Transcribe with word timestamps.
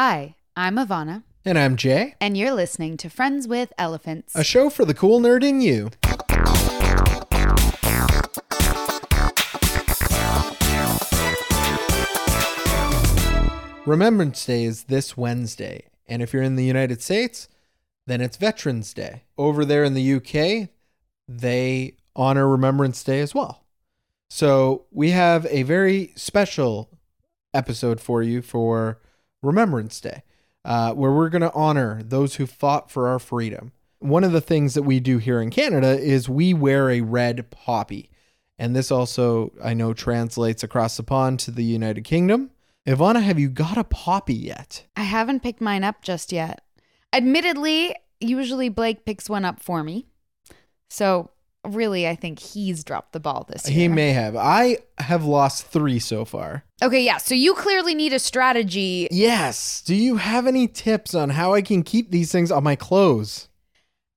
Hi, 0.00 0.36
I'm 0.56 0.76
Ivana, 0.76 1.24
And 1.44 1.58
I'm 1.58 1.74
Jay, 1.74 2.14
and 2.20 2.36
you're 2.36 2.54
listening 2.54 2.96
to 2.98 3.10
Friends 3.10 3.48
with 3.48 3.72
Elephants. 3.76 4.32
a 4.36 4.44
show 4.44 4.70
for 4.70 4.84
the 4.84 4.94
cool 4.94 5.18
nerd 5.18 5.42
in 5.42 5.60
you. 5.60 5.90
Remembrance 13.84 14.46
Day 14.46 14.62
is 14.62 14.84
this 14.84 15.16
Wednesday, 15.16 15.88
and 16.06 16.22
if 16.22 16.32
you're 16.32 16.44
in 16.44 16.54
the 16.54 16.64
United 16.64 17.02
States, 17.02 17.48
then 18.06 18.20
it's 18.20 18.36
Veterans 18.36 18.94
Day. 18.94 19.24
Over 19.36 19.64
there 19.64 19.82
in 19.82 19.94
the 19.94 20.14
UK, 20.14 20.68
they 21.26 21.96
honor 22.14 22.46
Remembrance 22.46 23.02
Day 23.02 23.18
as 23.18 23.34
well. 23.34 23.64
So 24.28 24.84
we 24.92 25.10
have 25.10 25.44
a 25.46 25.64
very 25.64 26.12
special 26.14 26.88
episode 27.52 28.00
for 28.00 28.22
you 28.22 28.42
for 28.42 29.00
Remembrance 29.42 30.00
Day, 30.00 30.22
uh, 30.64 30.92
where 30.94 31.12
we're 31.12 31.28
going 31.28 31.42
to 31.42 31.52
honor 31.52 32.02
those 32.02 32.36
who 32.36 32.46
fought 32.46 32.90
for 32.90 33.08
our 33.08 33.18
freedom. 33.18 33.72
One 34.00 34.24
of 34.24 34.32
the 34.32 34.40
things 34.40 34.74
that 34.74 34.82
we 34.82 35.00
do 35.00 35.18
here 35.18 35.40
in 35.40 35.50
Canada 35.50 35.98
is 35.98 36.28
we 36.28 36.54
wear 36.54 36.90
a 36.90 37.00
red 37.00 37.50
poppy. 37.50 38.10
And 38.58 38.74
this 38.74 38.90
also, 38.90 39.52
I 39.62 39.74
know, 39.74 39.92
translates 39.92 40.62
across 40.62 40.96
the 40.96 41.02
pond 41.02 41.40
to 41.40 41.50
the 41.50 41.64
United 41.64 42.02
Kingdom. 42.02 42.50
Ivana, 42.86 43.22
have 43.22 43.38
you 43.38 43.48
got 43.48 43.78
a 43.78 43.84
poppy 43.84 44.34
yet? 44.34 44.86
I 44.96 45.02
haven't 45.02 45.42
picked 45.42 45.60
mine 45.60 45.84
up 45.84 46.02
just 46.02 46.32
yet. 46.32 46.62
Admittedly, 47.12 47.94
usually 48.20 48.68
Blake 48.68 49.04
picks 49.04 49.28
one 49.28 49.44
up 49.44 49.60
for 49.60 49.84
me. 49.84 50.06
So, 50.88 51.30
really, 51.66 52.06
I 52.08 52.14
think 52.14 52.38
he's 52.38 52.84
dropped 52.84 53.12
the 53.12 53.20
ball 53.20 53.46
this 53.48 53.68
year. 53.68 53.78
He 53.78 53.88
may 53.88 54.12
have. 54.12 54.36
I 54.36 54.78
have 54.98 55.24
lost 55.24 55.66
three 55.66 55.98
so 55.98 56.24
far. 56.24 56.64
Okay, 56.82 57.02
yeah. 57.04 57.16
So, 57.18 57.34
you 57.34 57.54
clearly 57.54 57.94
need 57.94 58.12
a 58.12 58.18
strategy. 58.18 59.08
Yes. 59.10 59.82
Do 59.82 59.94
you 59.94 60.16
have 60.16 60.46
any 60.46 60.68
tips 60.68 61.14
on 61.14 61.30
how 61.30 61.54
I 61.54 61.62
can 61.62 61.82
keep 61.82 62.10
these 62.10 62.30
things 62.32 62.50
on 62.52 62.62
my 62.64 62.76
clothes? 62.76 63.48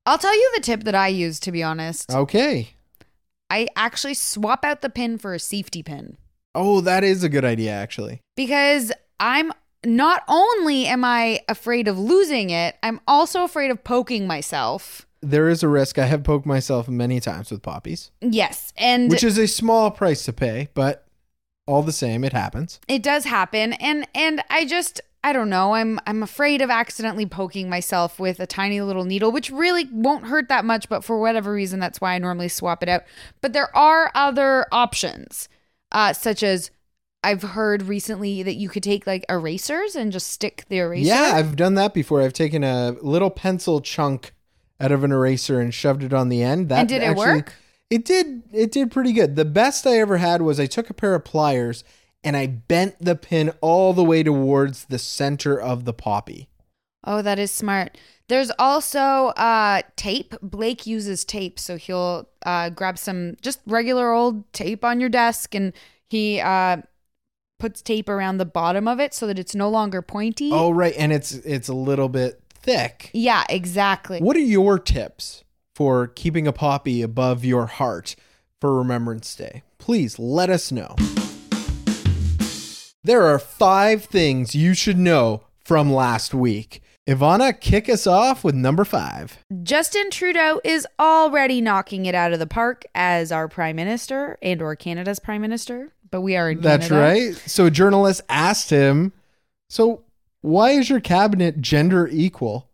I'll 0.06 0.18
tell 0.18 0.36
you 0.36 0.52
the 0.56 0.62
tip 0.62 0.84
that 0.84 0.96
I 0.96 1.08
use, 1.10 1.40
to 1.42 1.52
be 1.52 1.62
honest. 1.64 2.12
Okay. 2.12 2.70
I 3.50 3.68
actually 3.76 4.14
swap 4.14 4.64
out 4.64 4.82
the 4.82 4.90
pin 4.90 5.18
for 5.18 5.34
a 5.34 5.40
safety 5.40 5.84
pin 5.84 6.18
Oh, 6.56 6.82
that 6.82 7.04
is 7.04 7.24
a 7.24 7.30
good 7.30 7.46
idea, 7.46 7.72
actually. 7.72 8.22
because 8.36 8.92
I'm 9.20 9.52
not 9.86 10.24
only 10.28 10.86
am 10.86 11.04
I 11.04 11.42
afraid 11.50 11.88
of 11.88 11.98
losing 11.98 12.50
it, 12.50 12.76
I'm 12.84 13.00
also 13.08 13.44
afraid 13.44 13.72
of 13.72 13.84
poking 13.84 14.28
myself. 14.28 15.08
There 15.22 15.50
is 15.50 15.62
a 15.64 15.68
risk. 15.68 16.00
I 16.00 16.06
have 16.08 16.24
poked 16.24 16.46
myself 16.46 16.88
many 16.88 17.20
times 17.20 17.52
with 17.52 17.62
poppies, 17.62 18.12
Yes, 18.22 18.74
and 18.78 19.10
which 19.10 19.24
is 19.24 19.38
a 19.38 19.48
small 19.48 19.92
price 19.92 20.26
to 20.26 20.34
pay, 20.34 20.70
but 20.74 21.06
all 21.68 21.84
the 21.84 21.92
same, 21.92 22.24
it 22.24 22.34
happens. 22.34 22.80
it 22.88 23.04
does 23.04 23.26
happen 23.26 23.74
and 23.74 24.08
and 24.16 24.44
I 24.50 24.66
just 24.66 25.00
I 25.24 25.34
don't 25.34 25.50
know, 25.52 25.76
I'm 25.76 26.00
I'm 26.08 26.24
afraid 26.24 26.64
of 26.64 26.72
accidentally 26.72 27.28
poking 27.28 27.70
myself 27.70 28.20
with 28.20 28.40
a 28.40 28.48
tiny 28.48 28.82
little 28.82 29.06
needle, 29.06 29.32
which 29.32 29.52
really 29.52 29.88
won't 29.92 30.26
hurt 30.26 30.50
that 30.50 30.66
much, 30.66 30.90
but 30.90 31.04
for 31.04 31.20
whatever 31.20 31.54
reason 31.54 31.80
that's 31.80 32.02
why 32.02 32.16
I 32.16 32.18
normally 32.18 32.48
swap 32.50 32.82
it 32.82 32.90
out. 32.90 33.04
But 33.42 33.54
there 33.54 33.76
are 33.78 34.12
other 34.16 34.66
options. 34.72 35.48
Uh 35.92 36.14
such 36.14 36.42
as 36.42 36.72
I've 37.24 37.44
heard 37.44 37.84
recently 37.84 38.42
that 38.42 38.56
you 38.56 38.68
could 38.68 38.82
take 38.82 39.06
like 39.06 39.24
erasers 39.30 39.96
and 39.96 40.12
just 40.12 40.32
stick 40.32 40.66
the 40.70 40.80
eraser. 40.80 41.10
Yeah, 41.10 41.34
I've 41.36 41.56
done 41.56 41.76
that 41.76 41.94
before. 41.94 42.22
I've 42.24 42.34
taken 42.34 42.64
a 42.64 42.96
little 43.04 43.30
pencil 43.30 43.80
chunk 43.82 44.34
out 44.82 44.92
of 44.92 45.04
an 45.04 45.12
eraser 45.12 45.60
and 45.60 45.74
shoved 45.74 46.04
it 46.04 46.14
on 46.14 46.30
the 46.30 46.42
end. 46.44 46.70
That 46.70 46.80
And 46.80 46.90
did 46.90 47.02
it 47.02 47.06
actually- 47.06 47.26
work? 47.26 47.54
It 47.90 48.06
did. 48.06 48.44
It 48.54 48.72
did 48.72 48.90
pretty 48.90 49.12
good. 49.12 49.36
The 49.36 49.44
best 49.46 49.86
I 49.86 50.00
ever 50.00 50.18
had 50.18 50.42
was 50.42 50.60
I 50.60 50.66
took 50.66 50.90
a 50.90 50.94
pair 50.94 51.14
of 51.14 51.26
pliers 51.26 51.84
and 52.24 52.38
I 52.38 52.48
bent 52.48 52.96
the 53.04 53.16
pin 53.16 53.52
all 53.60 53.94
the 53.94 54.04
way 54.04 54.24
towards 54.24 54.86
the 54.86 54.98
center 55.00 55.60
of 55.60 55.84
the 55.86 55.92
poppy. 55.94 56.48
Oh, 57.04 57.22
that 57.22 57.38
is 57.40 57.52
smart. 57.52 57.98
There's 58.30 58.52
also 58.58 59.00
uh, 59.36 59.82
tape. 59.98 60.36
Blake 60.42 60.86
uses 60.88 61.26
tape, 61.26 61.60
so 61.60 61.76
he'll 61.76 62.30
uh, 62.46 62.70
grab 62.70 62.98
some 62.98 63.36
just 63.42 63.60
regular 63.66 64.12
old 64.14 64.52
tape 64.54 64.86
on 64.86 65.02
your 65.02 65.10
desk, 65.10 65.54
and 65.54 65.74
he 66.08 66.40
uh, 66.40 66.78
puts 67.60 67.82
tape 67.82 68.08
around 68.08 68.38
the 68.38 68.46
bottom 68.46 68.88
of 68.88 69.00
it 69.02 69.14
so 69.14 69.28
that 69.28 69.38
it's 69.38 69.54
no 69.56 69.68
longer 69.70 70.02
pointy. 70.02 70.50
Oh, 70.54 70.72
right, 70.72 70.94
and 70.98 71.12
it's 71.12 71.34
it's 71.34 71.68
a 71.68 71.74
little 71.74 72.08
bit 72.08 72.41
thick. 72.62 73.10
yeah, 73.14 73.44
exactly. 73.50 74.20
What 74.20 74.36
are 74.36 74.40
your 74.40 74.78
tips 74.80 75.44
for 75.76 76.08
keeping 76.08 76.48
a 76.48 76.54
poppy 76.54 77.02
above 77.02 77.44
your 77.46 77.66
heart 77.66 78.16
for 78.60 78.78
Remembrance 78.78 79.36
Day? 79.36 79.64
Please 79.78 80.20
let 80.20 80.50
us 80.50 80.72
know. 80.72 80.96
There 83.04 83.24
are 83.24 83.40
five 83.40 84.06
things 84.06 84.54
you 84.54 84.76
should 84.76 84.98
know 84.98 85.44
from 85.66 85.92
last 85.92 86.34
week. 86.36 86.84
Ivana, 87.08 87.60
kick 87.60 87.90
us 87.90 88.06
off 88.06 88.44
with 88.44 88.54
number 88.54 88.86
five. 88.86 89.40
Justin 89.64 90.12
Trudeau 90.12 90.62
is 90.64 90.86
already 91.00 91.62
knocking 91.62 92.06
it 92.06 92.14
out 92.14 92.32
of 92.32 92.38
the 92.38 92.46
park 92.46 92.84
as 92.94 93.32
our 93.32 93.48
prime 93.48 93.76
minister 93.76 94.38
and 94.44 94.62
or 94.62 94.76
Canada's 94.76 95.18
prime 95.18 95.42
minister, 95.42 95.92
but 96.12 96.22
we 96.22 96.36
are 96.38 96.52
in 96.52 96.62
That's 96.62 96.90
Canada. 96.90 97.02
right. 97.32 97.36
So, 97.50 97.66
a 97.66 97.72
journalist 97.72 98.22
asked 98.30 98.70
him, 98.70 99.14
So, 99.68 100.04
why 100.42 100.72
is 100.72 100.90
your 100.90 101.00
cabinet 101.00 101.62
gender 101.62 102.08
equal? 102.12 102.68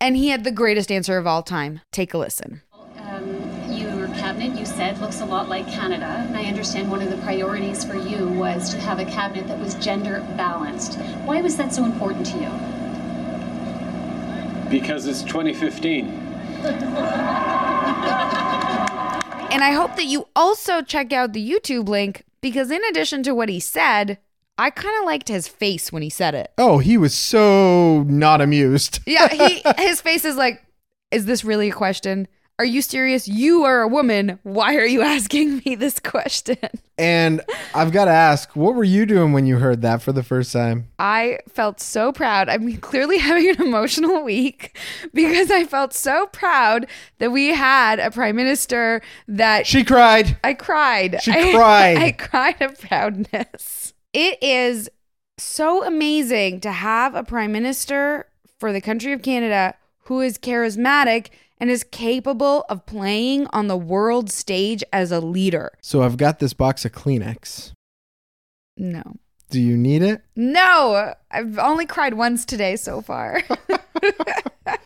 And 0.00 0.16
he 0.16 0.28
had 0.28 0.42
the 0.44 0.50
greatest 0.50 0.90
answer 0.90 1.16
of 1.16 1.26
all 1.26 1.42
time. 1.42 1.80
Take 1.92 2.12
a 2.12 2.18
listen. 2.18 2.62
Um, 2.96 3.40
your 3.70 4.08
cabinet, 4.08 4.58
you 4.58 4.66
said, 4.66 4.98
looks 4.98 5.20
a 5.20 5.24
lot 5.24 5.48
like 5.48 5.66
Canada. 5.68 6.24
And 6.26 6.36
I 6.36 6.44
understand 6.44 6.90
one 6.90 7.00
of 7.00 7.10
the 7.10 7.16
priorities 7.18 7.84
for 7.84 7.94
you 7.94 8.28
was 8.28 8.68
to 8.70 8.80
have 8.80 8.98
a 8.98 9.04
cabinet 9.04 9.46
that 9.46 9.58
was 9.58 9.74
gender 9.76 10.20
balanced. 10.36 10.98
Why 11.24 11.40
was 11.40 11.56
that 11.56 11.72
so 11.72 11.84
important 11.84 12.26
to 12.26 12.38
you? 12.38 12.50
Because 14.68 15.06
it's 15.06 15.22
2015. 15.22 16.08
And 19.52 19.62
I 19.62 19.70
hope 19.70 19.94
that 19.96 20.06
you 20.06 20.26
also 20.34 20.82
check 20.82 21.12
out 21.12 21.32
the 21.32 21.48
YouTube 21.48 21.88
link 21.88 22.24
because, 22.40 22.72
in 22.72 22.84
addition 22.90 23.22
to 23.22 23.34
what 23.34 23.48
he 23.48 23.60
said, 23.60 24.18
I 24.56 24.70
kind 24.70 24.94
of 25.00 25.06
liked 25.06 25.28
his 25.28 25.48
face 25.48 25.90
when 25.92 26.02
he 26.02 26.10
said 26.10 26.34
it. 26.34 26.52
Oh, 26.58 26.78
he 26.78 26.96
was 26.96 27.14
so 27.14 28.04
not 28.06 28.40
amused. 28.40 29.00
Yeah, 29.06 29.28
he 29.28 29.62
his 29.78 30.00
face 30.00 30.24
is 30.24 30.36
like, 30.36 30.64
"Is 31.10 31.26
this 31.26 31.44
really 31.44 31.70
a 31.70 31.74
question? 31.74 32.28
Are 32.60 32.64
you 32.64 32.82
serious? 32.82 33.26
You 33.26 33.64
are 33.64 33.80
a 33.82 33.88
woman. 33.88 34.38
Why 34.44 34.76
are 34.76 34.86
you 34.86 35.02
asking 35.16 35.62
me 35.64 35.74
this 35.74 35.98
question?" 35.98 36.58
And 36.96 37.40
I've 37.74 37.90
got 37.90 38.04
to 38.04 38.12
ask, 38.12 38.54
what 38.54 38.76
were 38.76 38.84
you 38.84 39.04
doing 39.04 39.32
when 39.32 39.46
you 39.48 39.56
heard 39.58 39.82
that 39.82 40.00
for 40.00 40.12
the 40.12 40.22
first 40.22 40.52
time? 40.52 40.86
I 41.00 41.40
felt 41.48 41.80
so 41.80 42.12
proud. 42.12 42.48
I'm 42.48 42.76
clearly 42.76 43.18
having 43.30 43.50
an 43.50 43.60
emotional 43.60 44.22
week 44.22 44.78
because 45.12 45.50
I 45.50 45.64
felt 45.64 45.92
so 45.92 46.26
proud 46.28 46.86
that 47.18 47.32
we 47.32 47.48
had 47.48 47.98
a 47.98 48.12
prime 48.12 48.36
minister 48.36 49.02
that 49.26 49.66
She 49.66 49.82
cried. 49.82 50.36
I 50.44 50.54
cried. 50.54 51.20
She 51.20 51.32
I- 51.32 51.52
cried. 51.52 51.96
I 51.98 52.12
cried 52.12 52.62
of 52.62 52.78
proudness. 52.80 53.93
It 54.14 54.40
is 54.40 54.88
so 55.38 55.84
amazing 55.84 56.60
to 56.60 56.70
have 56.70 57.16
a 57.16 57.24
prime 57.24 57.50
minister 57.50 58.28
for 58.60 58.72
the 58.72 58.80
country 58.80 59.12
of 59.12 59.22
Canada 59.22 59.74
who 60.04 60.20
is 60.20 60.38
charismatic 60.38 61.30
and 61.58 61.68
is 61.68 61.82
capable 61.82 62.64
of 62.68 62.86
playing 62.86 63.48
on 63.48 63.66
the 63.66 63.76
world 63.76 64.30
stage 64.30 64.84
as 64.92 65.10
a 65.10 65.18
leader. 65.18 65.72
So 65.82 66.02
I've 66.02 66.16
got 66.16 66.38
this 66.38 66.52
box 66.52 66.84
of 66.84 66.92
Kleenex. 66.92 67.72
No. 68.76 69.02
Do 69.50 69.60
you 69.60 69.76
need 69.76 70.02
it? 70.02 70.22
No, 70.36 71.14
I've 71.32 71.58
only 71.58 71.84
cried 71.84 72.14
once 72.14 72.44
today 72.44 72.76
so 72.76 73.02
far. 73.02 73.42
All 74.68 74.76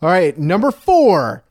right, 0.00 0.36
number 0.38 0.70
four, 0.70 1.44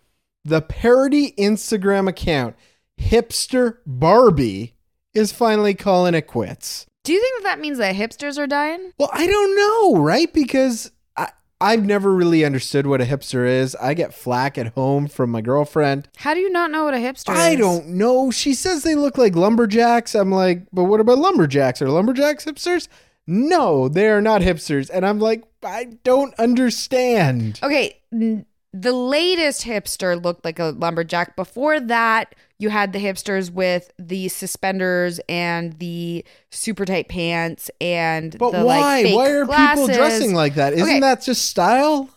the 0.44 0.64
parody 0.64 1.34
Instagram 1.38 2.10
account 2.10 2.56
Hipster 3.00 3.78
Barbie 3.86 4.74
is 5.14 5.32
finally 5.32 5.76
calling 5.76 6.16
it 6.16 6.26
quits. 6.26 6.88
Do 7.08 7.14
you 7.14 7.22
think 7.22 7.38
that, 7.38 7.50
that 7.52 7.60
means 7.62 7.78
that 7.78 7.96
hipsters 7.96 8.38
are 8.38 8.48
dying? 8.48 8.92
Well, 8.98 9.10
I 9.14 9.26
don't 9.28 9.56
know, 9.56 10.02
right? 10.02 10.34
Because 10.34 10.92
I, 11.16 11.30
I've 11.62 11.86
never 11.86 12.14
really 12.14 12.44
understood 12.44 12.86
what 12.86 13.00
a 13.00 13.06
hipster 13.06 13.48
is. 13.48 13.78
I 13.78 13.94
get 13.94 14.14
flack 14.14 14.58
at 14.58 14.74
home 14.74 15.08
from 15.08 15.30
my 15.30 15.40
girlfriend. 15.40 16.10
How 16.18 16.34
do 16.34 16.42
you 16.42 16.50
not 16.50 16.70
know 16.70 16.84
what 16.84 16.94
a 16.94 16.98
hipster 16.98 17.32
is? 17.32 17.40
I 17.40 17.56
don't 17.56 17.92
know. 17.92 18.30
She 18.30 18.54
says 18.54 18.84
they 18.84 18.96
look 18.96 19.18
like 19.18 19.38
lumberjacks. 19.38 20.16
I'm 20.16 20.34
like, 20.34 20.64
but 20.74 20.84
what 20.84 21.00
about 21.00 21.18
lumberjacks? 21.20 21.82
Are 21.82 21.90
lumberjacks 21.90 22.44
hipsters? 22.44 22.90
No, 23.26 23.88
they 23.88 24.10
are 24.10 24.22
not 24.22 24.42
hipsters. 24.42 24.90
And 24.94 25.06
I'm 25.06 25.20
like, 25.20 25.46
I 25.64 25.86
don't 26.04 26.38
understand. 26.38 27.62
Okay, 27.64 28.02
n- 28.12 28.46
the 28.74 28.92
latest 28.92 29.64
hipster 29.64 30.22
looked 30.22 30.44
like 30.44 30.60
a 30.60 30.76
lumberjack. 30.78 31.38
Before 31.38 31.80
that, 31.80 32.36
you 32.60 32.70
had 32.70 32.94
the 32.94 33.00
hipsters 33.00 33.52
with 33.52 33.92
the 34.00 34.28
suspenders 34.30 35.20
and 35.30 35.74
the 35.80 36.26
super 36.52 36.86
tight 36.86 37.08
pants 37.08 37.70
and 37.80 38.38
But 38.38 38.52
the 38.52 38.66
why? 38.66 39.02
like 39.04 39.16
why 39.16 39.30
are 39.30 39.46
glasses. 39.46 39.86
people 39.88 39.96
dressing 39.96 40.34
like 40.34 40.56
that? 40.56 40.74
Isn't 40.74 40.88
Okay. 40.88 41.00
that 41.02 41.22
just 41.22 41.46
style? 41.46 42.10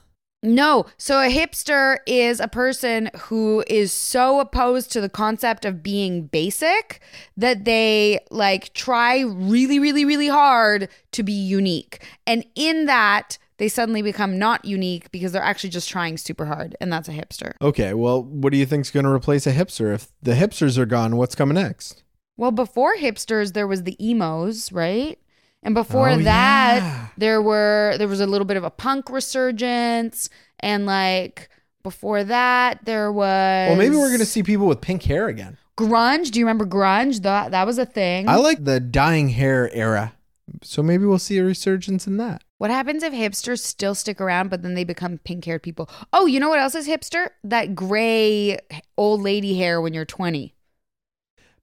No. 0.43 0.87
So 0.97 1.19
a 1.21 1.29
hipster 1.29 1.99
is 2.07 2.41
a 2.41 2.49
person 2.49 3.11
who 3.25 3.63
is 3.67 3.93
so 3.93 4.41
opposed 4.41 4.91
to 4.93 5.03
the 5.03 5.11
concept 5.11 5.67
of 5.67 5.83
being 5.83 6.23
basic 6.29 7.01
that 7.37 7.67
they 7.67 8.21
like 8.31 8.73
try 8.73 9.21
really, 9.21 9.79
really, 9.79 10.07
really 10.07 10.29
hard 10.29 10.89
to 11.13 11.23
be 11.23 11.35
unique. 11.35 12.03
And 12.27 12.47
in 12.55 12.87
that, 12.87 13.37
they 13.61 13.69
suddenly 13.69 14.03
become 14.03 14.39
not 14.39 14.65
unique 14.65 15.13
because 15.13 15.31
they're 15.33 15.43
actually 15.43 15.71
just 15.71 15.89
trying 15.89 16.17
super 16.17 16.47
hard, 16.47 16.75
and 16.81 16.93
that's 16.93 17.09
a 17.09 17.13
hipster. 17.13 17.53
Okay, 17.63 17.95
well, 17.95 18.23
what 18.25 18.51
do 18.53 18.59
you 18.59 18.67
think's 18.67 18.91
going 18.91 19.05
to 19.05 19.13
replace 19.13 19.47
a 19.47 19.53
hipster? 19.53 19.95
If 19.95 20.09
the 20.21 20.33
hipsters 20.33 20.77
are 20.79 20.87
gone, 20.87 21.17
what's 21.17 21.35
coming 21.37 21.55
next? 21.55 22.03
Well, 22.37 22.51
before 22.51 22.97
hipsters, 22.97 23.53
there 23.53 23.67
was 23.67 23.83
the 23.83 23.97
emos, 24.05 24.73
right? 24.73 25.19
And 25.63 25.75
before 25.75 26.09
Oh, 26.09 26.17
that, 26.23 26.77
yeah. 26.83 27.09
there 27.19 27.43
were 27.43 27.97
there 27.99 28.09
was 28.09 28.21
a 28.21 28.27
little 28.27 28.47
bit 28.47 28.57
of 28.57 28.65
a 28.65 28.71
punk 28.71 29.11
resurgence, 29.11 30.31
and 30.61 30.87
like 30.87 31.51
before 31.83 32.25
that, 32.25 32.85
there 32.87 33.13
was. 33.13 33.69
Well, 33.69 33.77
maybe 33.77 33.95
we're 33.97 34.09
going 34.09 34.21
to 34.21 34.25
see 34.27 34.43
people 34.43 34.67
with 34.67 34.81
pink 34.81 35.03
hair 35.03 35.29
again. 35.29 35.59
grunge. 35.77 36.31
Do 36.31 36.39
you 36.39 36.47
remember 36.47 36.65
grunge? 36.65 37.21
That 37.23 37.51
that 37.51 37.67
was 37.67 37.77
a 37.79 37.85
thing. 37.87 38.27
I 38.29 38.37
like 38.37 38.65
the 38.65 38.81
dying 38.81 39.29
hair 39.31 39.71
era. 39.75 40.15
So 40.63 40.83
maybe 40.83 41.05
we'll 41.05 41.19
see 41.19 41.37
a 41.39 41.45
resurgence 41.45 42.07
in 42.07 42.17
that. 42.17 42.43
What 42.61 42.71
happens 42.71 43.03
if 43.03 43.15
hipsters 43.15 43.61
still 43.61 43.95
stick 43.95 44.21
around, 44.21 44.51
but 44.51 44.61
then 44.61 44.75
they 44.75 44.85
become 44.85 45.17
pink 45.17 45.47
haired 45.47 45.63
people? 45.63 45.89
Oh, 46.13 46.27
you 46.27 46.39
know 46.39 46.51
what 46.51 46.59
else 46.59 46.75
is 46.75 46.87
hipster? 46.87 47.31
That 47.43 47.75
gray 47.75 48.59
old 48.99 49.23
lady 49.23 49.57
hair 49.57 49.81
when 49.81 49.95
you're 49.95 50.05
20. 50.05 50.55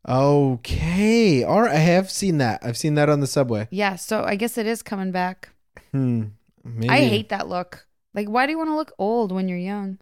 Okay. 0.09 1.43
All 1.43 1.61
right. 1.61 1.75
I 1.75 1.75
have 1.75 2.09
seen 2.09 2.39
that. 2.39 2.61
I've 2.63 2.77
seen 2.77 2.95
that 2.95 3.09
on 3.09 3.19
the 3.19 3.27
subway. 3.27 3.67
Yeah, 3.69 3.95
so 3.95 4.23
I 4.23 4.37
guess 4.37 4.57
it 4.57 4.65
is 4.65 4.81
coming 4.81 5.11
back. 5.11 5.49
Hmm. 5.91 6.29
Maybe. 6.63 6.89
I 6.89 7.01
hate 7.01 7.29
that 7.29 7.47
look. 7.47 7.85
Like, 8.15 8.27
why 8.27 8.47
do 8.47 8.53
you 8.53 8.57
want 8.57 8.71
to 8.71 8.75
look 8.75 8.93
old 8.97 9.31
when 9.31 9.47
you're 9.47 9.59
young? 9.59 9.99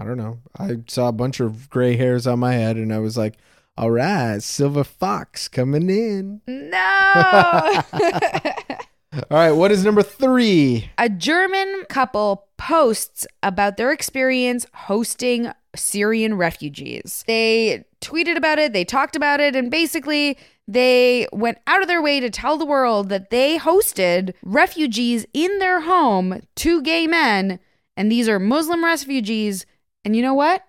I 0.00 0.04
don't 0.04 0.16
know. 0.16 0.38
I 0.58 0.78
saw 0.86 1.08
a 1.08 1.12
bunch 1.12 1.40
of 1.40 1.68
gray 1.68 1.98
hairs 1.98 2.26
on 2.26 2.38
my 2.38 2.54
head 2.54 2.76
and 2.76 2.90
I 2.90 3.00
was 3.00 3.18
like, 3.18 3.34
all 3.76 3.90
right, 3.90 4.42
Silver 4.42 4.82
Fox 4.82 5.46
coming 5.46 5.90
in. 5.90 6.40
No! 6.46 7.82
All 9.30 9.38
right. 9.38 9.52
What 9.52 9.72
is 9.72 9.84
number 9.84 10.02
three? 10.02 10.90
a 10.98 11.08
German 11.08 11.84
couple 11.88 12.46
posts 12.56 13.26
about 13.42 13.76
their 13.76 13.92
experience 13.92 14.66
hosting 14.74 15.50
Syrian 15.74 16.34
refugees. 16.34 17.24
They 17.26 17.84
tweeted 18.00 18.36
about 18.36 18.58
it, 18.58 18.72
they 18.72 18.84
talked 18.84 19.16
about 19.16 19.40
it, 19.40 19.54
and 19.54 19.70
basically 19.70 20.38
they 20.66 21.26
went 21.32 21.58
out 21.66 21.82
of 21.82 21.88
their 21.88 22.02
way 22.02 22.20
to 22.20 22.30
tell 22.30 22.56
the 22.56 22.66
world 22.66 23.08
that 23.08 23.30
they 23.30 23.58
hosted 23.58 24.34
refugees 24.42 25.26
in 25.32 25.58
their 25.58 25.80
home, 25.80 26.40
two 26.56 26.82
gay 26.82 27.06
men, 27.06 27.58
and 27.96 28.10
these 28.10 28.28
are 28.28 28.38
Muslim 28.38 28.84
refugees. 28.84 29.66
And 30.04 30.14
you 30.14 30.22
know 30.22 30.34
what? 30.34 30.64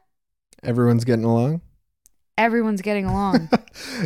Everyone's 0.64 1.06
getting 1.06 1.26
along. 1.26 1.62
Everyone's 2.40 2.82
getting 2.82 3.06
along. 3.06 3.50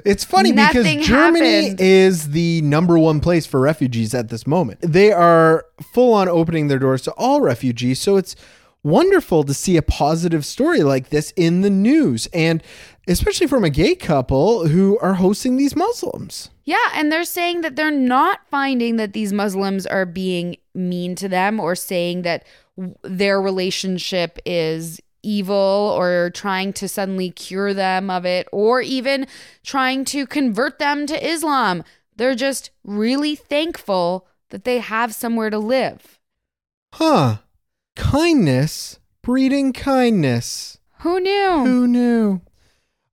It's 0.06 0.24
funny 0.24 0.52
Nothing 0.52 0.84
because 0.98 1.08
Germany 1.08 1.62
happened. 1.62 1.82
is 1.82 2.30
the 2.30 2.62
number 2.62 3.00
one 3.00 3.20
place 3.22 3.46
for 3.48 3.60
refugees 3.60 4.14
at 4.14 4.30
this 4.30 4.46
moment. 4.46 4.80
They 4.82 5.12
are 5.12 5.66
full 5.94 6.14
on 6.14 6.28
opening 6.30 6.68
their 6.68 6.78
doors 6.78 7.02
to 7.04 7.12
all 7.14 7.42
refugees. 7.42 8.00
So 8.00 8.18
it's 8.18 8.36
wonderful 8.84 9.44
to 9.46 9.54
see 9.54 9.78
a 9.78 9.82
positive 9.82 10.46
story 10.46 10.84
like 10.84 11.10
this 11.10 11.32
in 11.36 11.62
the 11.62 11.70
news. 11.72 12.28
And 12.34 12.62
especially 13.08 13.48
from 13.48 13.64
a 13.64 13.70
gay 13.70 13.96
couple 13.96 14.68
who 14.68 15.00
are 15.00 15.16
hosting 15.16 15.58
these 15.58 15.76
Muslims. 15.76 16.50
Yeah, 16.66 16.90
and 16.94 17.12
they're 17.12 17.24
saying 17.26 17.62
that 17.62 17.76
they're 17.76 17.92
not 17.92 18.42
finding 18.52 18.98
that 18.98 19.14
these 19.14 19.34
Muslims 19.34 19.86
are 19.88 20.06
being 20.06 20.58
mean 20.76 21.16
to 21.16 21.28
them 21.28 21.60
or 21.60 21.76
saying 21.76 22.22
that 22.24 22.46
their 23.04 23.42
relationship 23.42 24.40
is 24.46 25.00
evil 25.24 25.94
or 25.98 26.30
trying 26.30 26.74
to 26.74 26.88
suddenly 26.88 27.32
cure 27.32 27.74
them 27.74 28.10
of 28.10 28.26
it 28.26 28.48
or 28.52 28.82
even 28.82 29.26
trying 29.64 30.06
to 30.06 30.28
convert 30.28 30.78
them 30.78 31.08
to 31.08 31.28
Islam. 31.28 31.84
They're 32.16 32.36
just 32.36 32.70
really 32.84 33.36
thankful 33.36 34.28
that 34.50 34.66
they 34.66 34.80
have 34.80 35.16
somewhere 35.16 35.50
to 35.50 35.58
live. 35.58 36.20
Huh. 36.94 37.38
Kindness 37.96 39.00
breeding 39.24 39.74
kindness. 39.74 40.78
Who 41.00 41.20
knew? 41.20 41.64
Who 41.66 41.88
knew? 41.88 42.42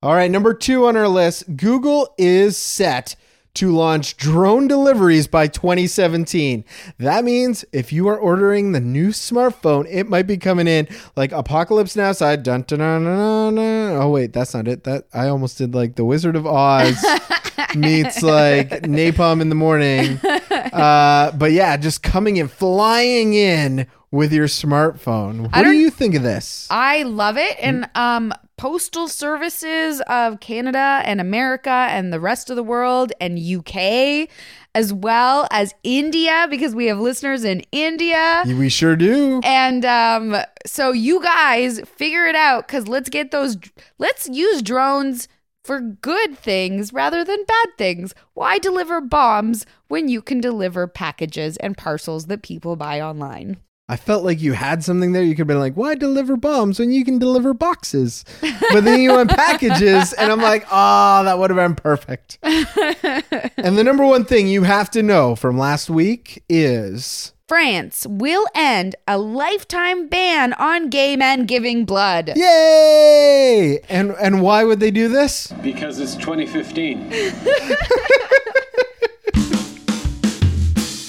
All 0.02 0.14
right, 0.14 0.30
number 0.30 0.54
two 0.54 0.86
on 0.86 0.96
our 0.96 1.08
list 1.08 1.56
Google 1.56 2.14
is 2.18 2.56
set 2.56 3.16
to 3.54 3.74
launch 3.74 4.16
drone 4.16 4.68
deliveries 4.68 5.26
by 5.26 5.46
2017. 5.46 6.64
That 6.98 7.24
means 7.24 7.64
if 7.72 7.92
you 7.92 8.08
are 8.08 8.16
ordering 8.18 8.72
the 8.72 8.80
new 8.80 9.08
smartphone, 9.08 9.86
it 9.90 10.08
might 10.08 10.26
be 10.26 10.36
coming 10.36 10.68
in 10.68 10.88
like 11.16 11.32
Apocalypse 11.32 11.96
Now 11.96 12.12
side. 12.12 12.42
Dun, 12.42 12.62
dun, 12.62 12.78
dun, 12.78 13.04
dun, 13.04 13.54
dun. 13.56 13.96
Oh, 14.00 14.10
wait, 14.10 14.32
that's 14.32 14.54
not 14.54 14.68
it. 14.68 14.84
That 14.84 15.06
I 15.12 15.28
almost 15.28 15.58
did 15.58 15.74
like 15.74 15.96
The 15.96 16.04
Wizard 16.04 16.36
of 16.36 16.46
Oz 16.46 17.04
meets 17.74 18.22
like 18.22 18.70
Napalm 18.82 19.40
in 19.40 19.48
the 19.48 19.54
morning. 19.54 20.20
Uh, 20.70 21.32
but 21.32 21.50
yeah, 21.50 21.76
just 21.76 22.02
coming 22.02 22.36
in, 22.36 22.46
flying 22.46 23.34
in 23.34 23.86
with 24.10 24.32
your 24.32 24.46
smartphone. 24.46 25.52
What 25.52 25.64
do 25.64 25.72
you 25.72 25.90
think 25.90 26.14
of 26.14 26.22
this? 26.22 26.66
I 26.70 27.02
love 27.02 27.36
it. 27.36 27.56
And 27.60 27.88
um 27.94 28.32
postal 28.60 29.08
services 29.08 30.02
of 30.02 30.38
Canada 30.40 31.00
and 31.06 31.18
America 31.18 31.70
and 31.70 32.12
the 32.12 32.20
rest 32.20 32.50
of 32.50 32.56
the 32.56 32.62
world 32.62 33.10
and 33.18 33.38
UK 33.38 34.28
as 34.74 34.92
well 34.92 35.48
as 35.50 35.74
India 35.82 36.46
because 36.50 36.74
we 36.74 36.84
have 36.84 37.00
listeners 37.00 37.42
in 37.42 37.62
India. 37.72 38.42
We 38.46 38.68
sure 38.68 38.96
do. 38.96 39.40
And 39.44 39.86
um 39.86 40.36
so 40.66 40.92
you 40.92 41.22
guys 41.22 41.80
figure 41.86 42.26
it 42.26 42.34
out 42.34 42.68
cuz 42.68 42.86
let's 42.86 43.08
get 43.08 43.30
those 43.30 43.56
let's 43.96 44.28
use 44.28 44.60
drones 44.60 45.26
for 45.64 45.80
good 45.80 46.36
things 46.36 46.92
rather 46.92 47.24
than 47.24 47.42
bad 47.44 47.68
things. 47.78 48.14
Why 48.34 48.58
deliver 48.58 49.00
bombs 49.00 49.64
when 49.88 50.10
you 50.10 50.20
can 50.20 50.38
deliver 50.38 50.86
packages 50.86 51.56
and 51.56 51.78
parcels 51.78 52.26
that 52.26 52.42
people 52.42 52.76
buy 52.76 53.00
online? 53.00 53.56
I 53.90 53.96
felt 53.96 54.22
like 54.22 54.40
you 54.40 54.52
had 54.52 54.84
something 54.84 55.10
there. 55.10 55.24
You 55.24 55.32
could 55.34 55.40
have 55.40 55.46
been 55.48 55.58
like, 55.58 55.74
why 55.74 55.96
deliver 55.96 56.36
bombs 56.36 56.78
when 56.78 56.92
you 56.92 57.04
can 57.04 57.18
deliver 57.18 57.52
boxes? 57.52 58.24
But 58.70 58.84
then 58.84 59.00
you 59.00 59.14
went 59.14 59.30
packages, 59.30 60.12
and 60.12 60.30
I'm 60.30 60.40
like, 60.40 60.64
oh, 60.70 61.24
that 61.24 61.40
would 61.40 61.50
have 61.50 61.56
been 61.56 61.74
perfect. 61.74 62.38
and 62.44 63.76
the 63.76 63.82
number 63.82 64.06
one 64.06 64.24
thing 64.24 64.46
you 64.46 64.62
have 64.62 64.92
to 64.92 65.02
know 65.02 65.34
from 65.34 65.58
last 65.58 65.90
week 65.90 66.44
is 66.48 67.32
France 67.48 68.06
will 68.08 68.46
end 68.54 68.94
a 69.08 69.18
lifetime 69.18 70.06
ban 70.06 70.52
on 70.52 70.88
gay 70.88 71.16
men 71.16 71.44
giving 71.44 71.84
blood. 71.84 72.34
yay! 72.36 73.80
And 73.88 74.12
and 74.20 74.40
why 74.40 74.62
would 74.62 74.78
they 74.78 74.92
do 74.92 75.08
this? 75.08 75.48
Because 75.60 75.98
it's 75.98 76.14
2015. 76.14 77.10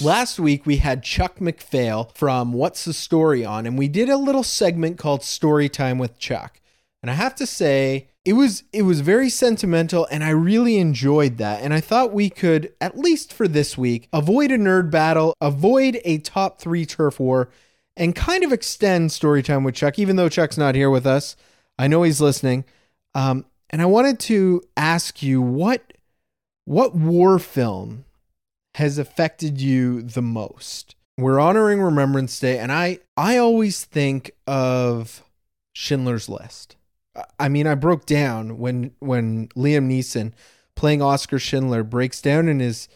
Last 0.01 0.39
week 0.39 0.65
we 0.65 0.77
had 0.77 1.03
Chuck 1.03 1.37
McPhail 1.37 2.15
from 2.17 2.53
What's 2.53 2.85
the 2.85 2.93
Story 2.93 3.45
on, 3.45 3.67
and 3.67 3.77
we 3.77 3.87
did 3.87 4.09
a 4.09 4.17
little 4.17 4.41
segment 4.41 4.97
called 4.97 5.21
Story 5.21 5.69
Time 5.69 5.99
with 5.99 6.17
Chuck. 6.17 6.59
And 7.03 7.11
I 7.11 7.13
have 7.13 7.35
to 7.35 7.45
say, 7.45 8.07
it 8.25 8.33
was 8.33 8.63
it 8.73 8.81
was 8.81 9.01
very 9.01 9.29
sentimental, 9.29 10.07
and 10.09 10.23
I 10.23 10.31
really 10.31 10.77
enjoyed 10.77 11.37
that. 11.37 11.61
And 11.61 11.71
I 11.71 11.81
thought 11.81 12.13
we 12.13 12.31
could, 12.31 12.73
at 12.81 12.97
least 12.97 13.31
for 13.31 13.47
this 13.47 13.77
week, 13.77 14.09
avoid 14.11 14.51
a 14.51 14.57
nerd 14.57 14.89
battle, 14.89 15.35
avoid 15.39 16.01
a 16.03 16.17
top 16.17 16.59
three 16.59 16.87
turf 16.87 17.19
war, 17.19 17.49
and 17.95 18.15
kind 18.15 18.43
of 18.43 18.51
extend 18.51 19.11
Story 19.11 19.43
Time 19.43 19.63
with 19.63 19.75
Chuck, 19.75 19.99
even 19.99 20.15
though 20.15 20.29
Chuck's 20.29 20.57
not 20.57 20.73
here 20.73 20.89
with 20.89 21.05
us. 21.05 21.35
I 21.77 21.87
know 21.87 22.01
he's 22.01 22.21
listening. 22.21 22.65
Um, 23.13 23.45
and 23.69 23.83
I 23.83 23.85
wanted 23.85 24.19
to 24.21 24.63
ask 24.75 25.21
you 25.21 25.43
what 25.43 25.93
what 26.65 26.95
war 26.95 27.37
film 27.37 28.05
has 28.81 28.97
affected 28.97 29.61
you 29.61 30.01
the 30.01 30.23
most? 30.23 30.95
We're 31.15 31.39
honoring 31.39 31.81
Remembrance 31.81 32.39
Day, 32.39 32.57
and 32.57 32.71
I 32.71 32.97
I 33.15 33.37
always 33.37 33.85
think 33.85 34.31
of 34.47 35.23
Schindler's 35.73 36.27
List. 36.27 36.77
I- 37.39 37.47
mean, 37.47 37.67
I 37.67 37.75
broke 37.75 38.07
down 38.07 38.57
when 38.57 38.91
when 38.99 39.49
Liam 39.49 39.87
Neeson 39.87 40.33
playing 40.75 41.01
Oscar 41.01 41.37
Schindler 41.37 41.83
breaks 41.83 42.21
down 42.21 42.47
in 42.47 42.59
his 42.59 42.89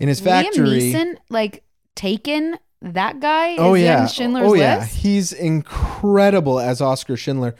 in 0.00 0.08
his 0.08 0.20
factory. 0.20 0.68
Liam 0.68 0.94
Neeson, 0.94 1.16
like 1.28 1.64
Taken, 1.94 2.58
that 2.80 3.20
guy 3.20 3.56
oh 3.56 3.74
yeah, 3.74 4.02
in 4.02 4.08
Schindler's 4.08 4.46
oh 4.46 4.54
yeah, 4.54 4.78
List. 4.78 4.96
he's 4.96 5.32
incredible 5.32 6.58
as 6.58 6.80
Oscar 6.80 7.16
Schindler, 7.16 7.54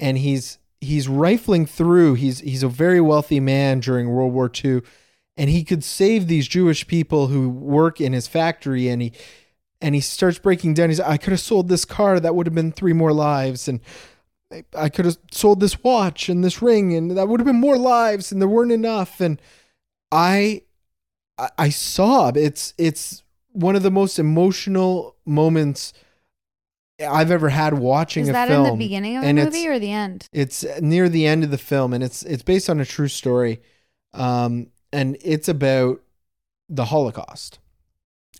and 0.00 0.18
he's 0.18 0.58
he's 0.80 1.08
rifling 1.08 1.64
through. 1.64 2.14
He's 2.14 2.40
he's 2.40 2.64
a 2.64 2.68
very 2.68 3.00
wealthy 3.00 3.38
man 3.38 3.78
during 3.78 4.10
World 4.10 4.32
War 4.32 4.50
II, 4.64 4.82
and 5.38 5.48
he 5.48 5.62
could 5.64 5.84
save 5.84 6.26
these 6.26 6.48
Jewish 6.48 6.86
people 6.86 7.28
who 7.28 7.48
work 7.48 8.00
in 8.00 8.12
his 8.12 8.26
factory, 8.26 8.88
and 8.88 9.00
he 9.00 9.12
and 9.80 9.94
he 9.94 10.00
starts 10.00 10.38
breaking 10.38 10.74
down. 10.74 10.90
He's 10.90 11.00
I 11.00 11.16
could 11.16 11.30
have 11.30 11.40
sold 11.40 11.68
this 11.68 11.84
car 11.84 12.18
that 12.20 12.34
would 12.34 12.46
have 12.46 12.54
been 12.54 12.72
three 12.72 12.92
more 12.92 13.12
lives, 13.12 13.68
and 13.68 13.80
I- 14.74 14.88
could 14.88 15.04
have 15.04 15.18
sold 15.30 15.60
this 15.60 15.82
watch 15.82 16.28
and 16.28 16.42
this 16.42 16.60
ring, 16.60 16.94
and 16.94 17.12
that 17.16 17.28
would 17.28 17.38
have 17.40 17.46
been 17.46 17.60
more 17.60 17.78
lives, 17.78 18.32
and 18.32 18.42
there 18.42 18.48
weren't 18.48 18.72
enough, 18.72 19.20
and 19.20 19.40
I 20.10 20.62
I, 21.38 21.50
I 21.56 21.68
sob. 21.70 22.36
It's 22.36 22.74
it's 22.76 23.22
one 23.52 23.76
of 23.76 23.82
the 23.82 23.90
most 23.90 24.18
emotional 24.18 25.16
moments 25.24 25.92
I've 27.00 27.30
ever 27.30 27.48
had 27.50 27.74
watching 27.74 28.24
Is 28.24 28.30
a 28.30 28.32
that 28.32 28.48
film. 28.48 28.66
in 28.66 28.72
the 28.72 28.78
beginning 28.84 29.16
of 29.18 29.22
the 29.22 29.32
movie 29.32 29.68
or 29.68 29.78
the 29.78 29.92
end? 29.92 30.26
It's 30.32 30.64
near 30.80 31.08
the 31.08 31.26
end 31.26 31.44
of 31.44 31.52
the 31.52 31.58
film, 31.58 31.92
and 31.94 32.02
it's 32.02 32.24
it's 32.24 32.42
based 32.42 32.68
on 32.68 32.80
a 32.80 32.84
true 32.84 33.06
story, 33.08 33.60
um, 34.14 34.68
and 34.92 35.16
it's 35.22 35.48
about 35.48 36.00
the 36.68 36.86
Holocaust. 36.86 37.58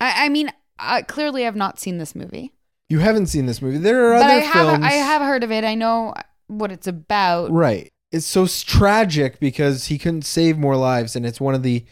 I, 0.01 0.27
I 0.27 0.29
mean, 0.29 0.51
uh, 0.79 1.03
clearly 1.07 1.47
I've 1.47 1.57
not 1.57 1.79
seen 1.79 1.99
this 1.99 2.15
movie, 2.15 2.53
You 2.89 3.01
haven't 3.01 3.27
seen 3.27 3.47
this 3.47 3.61
movie. 3.61 3.79
There 3.79 4.13
are 4.13 4.19
but 4.19 4.25
other 4.27 4.35
I 4.35 4.39
have 4.39 4.53
films. 4.53 4.85
I 4.85 4.93
have 4.93 5.23
heard 5.23 5.45
of 5.45 5.51
it. 5.53 5.65
I 5.65 5.75
know 5.75 6.15
what 6.47 6.73
it's 6.73 6.87
about. 6.87 7.51
Right. 7.51 7.93
It's 8.11 8.27
so 8.27 8.47
tragic 8.47 9.39
because 9.41 9.87
he 9.87 9.99
couldn't 9.99 10.23
save 10.23 10.57
more 10.57 10.77
lives, 10.77 11.15
and 11.15 11.27
it's 11.27 11.41
one 11.41 11.55
of 11.55 11.63
the 11.63 11.85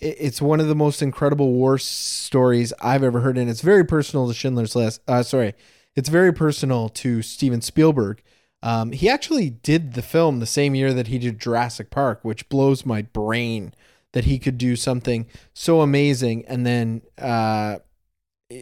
it's 0.00 0.40
one 0.40 0.60
of 0.60 0.68
the 0.68 0.76
most 0.76 1.02
incredible 1.02 1.52
war 1.52 1.76
stories 1.78 2.72
I've 2.80 3.02
ever 3.02 3.20
heard, 3.20 3.36
and 3.36 3.50
it's 3.50 3.62
very 3.62 3.84
personal 3.84 4.28
to 4.28 4.34
Schindler's 4.34 4.76
List. 4.76 5.00
Uh, 5.08 5.24
sorry, 5.24 5.54
it's 5.96 6.08
very 6.08 6.32
personal 6.32 6.88
to 6.90 7.22
Steven 7.22 7.60
Spielberg. 7.60 8.22
Um, 8.62 8.92
he 8.92 9.08
actually 9.08 9.50
did 9.50 9.94
the 9.94 10.02
film 10.02 10.40
the 10.40 10.46
same 10.46 10.74
year 10.74 10.92
that 10.92 11.06
he 11.06 11.18
did 11.18 11.38
Jurassic 11.38 11.90
Park, 11.90 12.20
which 12.22 12.48
blows 12.48 12.84
my 12.84 13.02
brain 13.02 13.72
that 14.12 14.24
he 14.24 14.38
could 14.38 14.58
do 14.58 14.74
something 14.74 15.26
so 15.54 15.80
amazing 15.80 16.44
and 16.46 16.66
then 16.66 17.02
uh, 17.18 17.78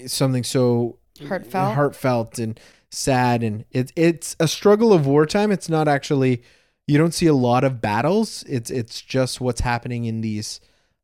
something 0.07 0.45
so 0.45 0.99
Heartfelt. 1.27 1.75
heartfelt 1.75 2.39
and 2.39 2.61
sad. 2.91 3.43
And 3.43 3.65
it, 3.71 3.93
it's 3.97 4.37
a 4.39 4.49
struggle 4.49 4.93
of 4.93 5.07
wartime. 5.07 5.51
It's 5.51 5.69
not 5.69 5.89
actually 5.89 6.43
you 6.87 6.99
don't 6.99 7.15
see 7.15 7.27
a 7.27 7.35
lot 7.35 7.65
of 7.65 7.81
battles. 7.81 8.45
It's 8.49 8.71
it's 8.71 9.01
just 9.01 9.41
what's 9.41 9.61
happening 9.61 10.05
in 10.05 10.21
these 10.21 10.61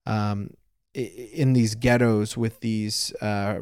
um 0.06 0.50
in 0.94 1.54
these 1.54 1.74
ghettos 1.74 2.36
with 2.36 2.60
these 2.60 3.14
uh 3.20 3.60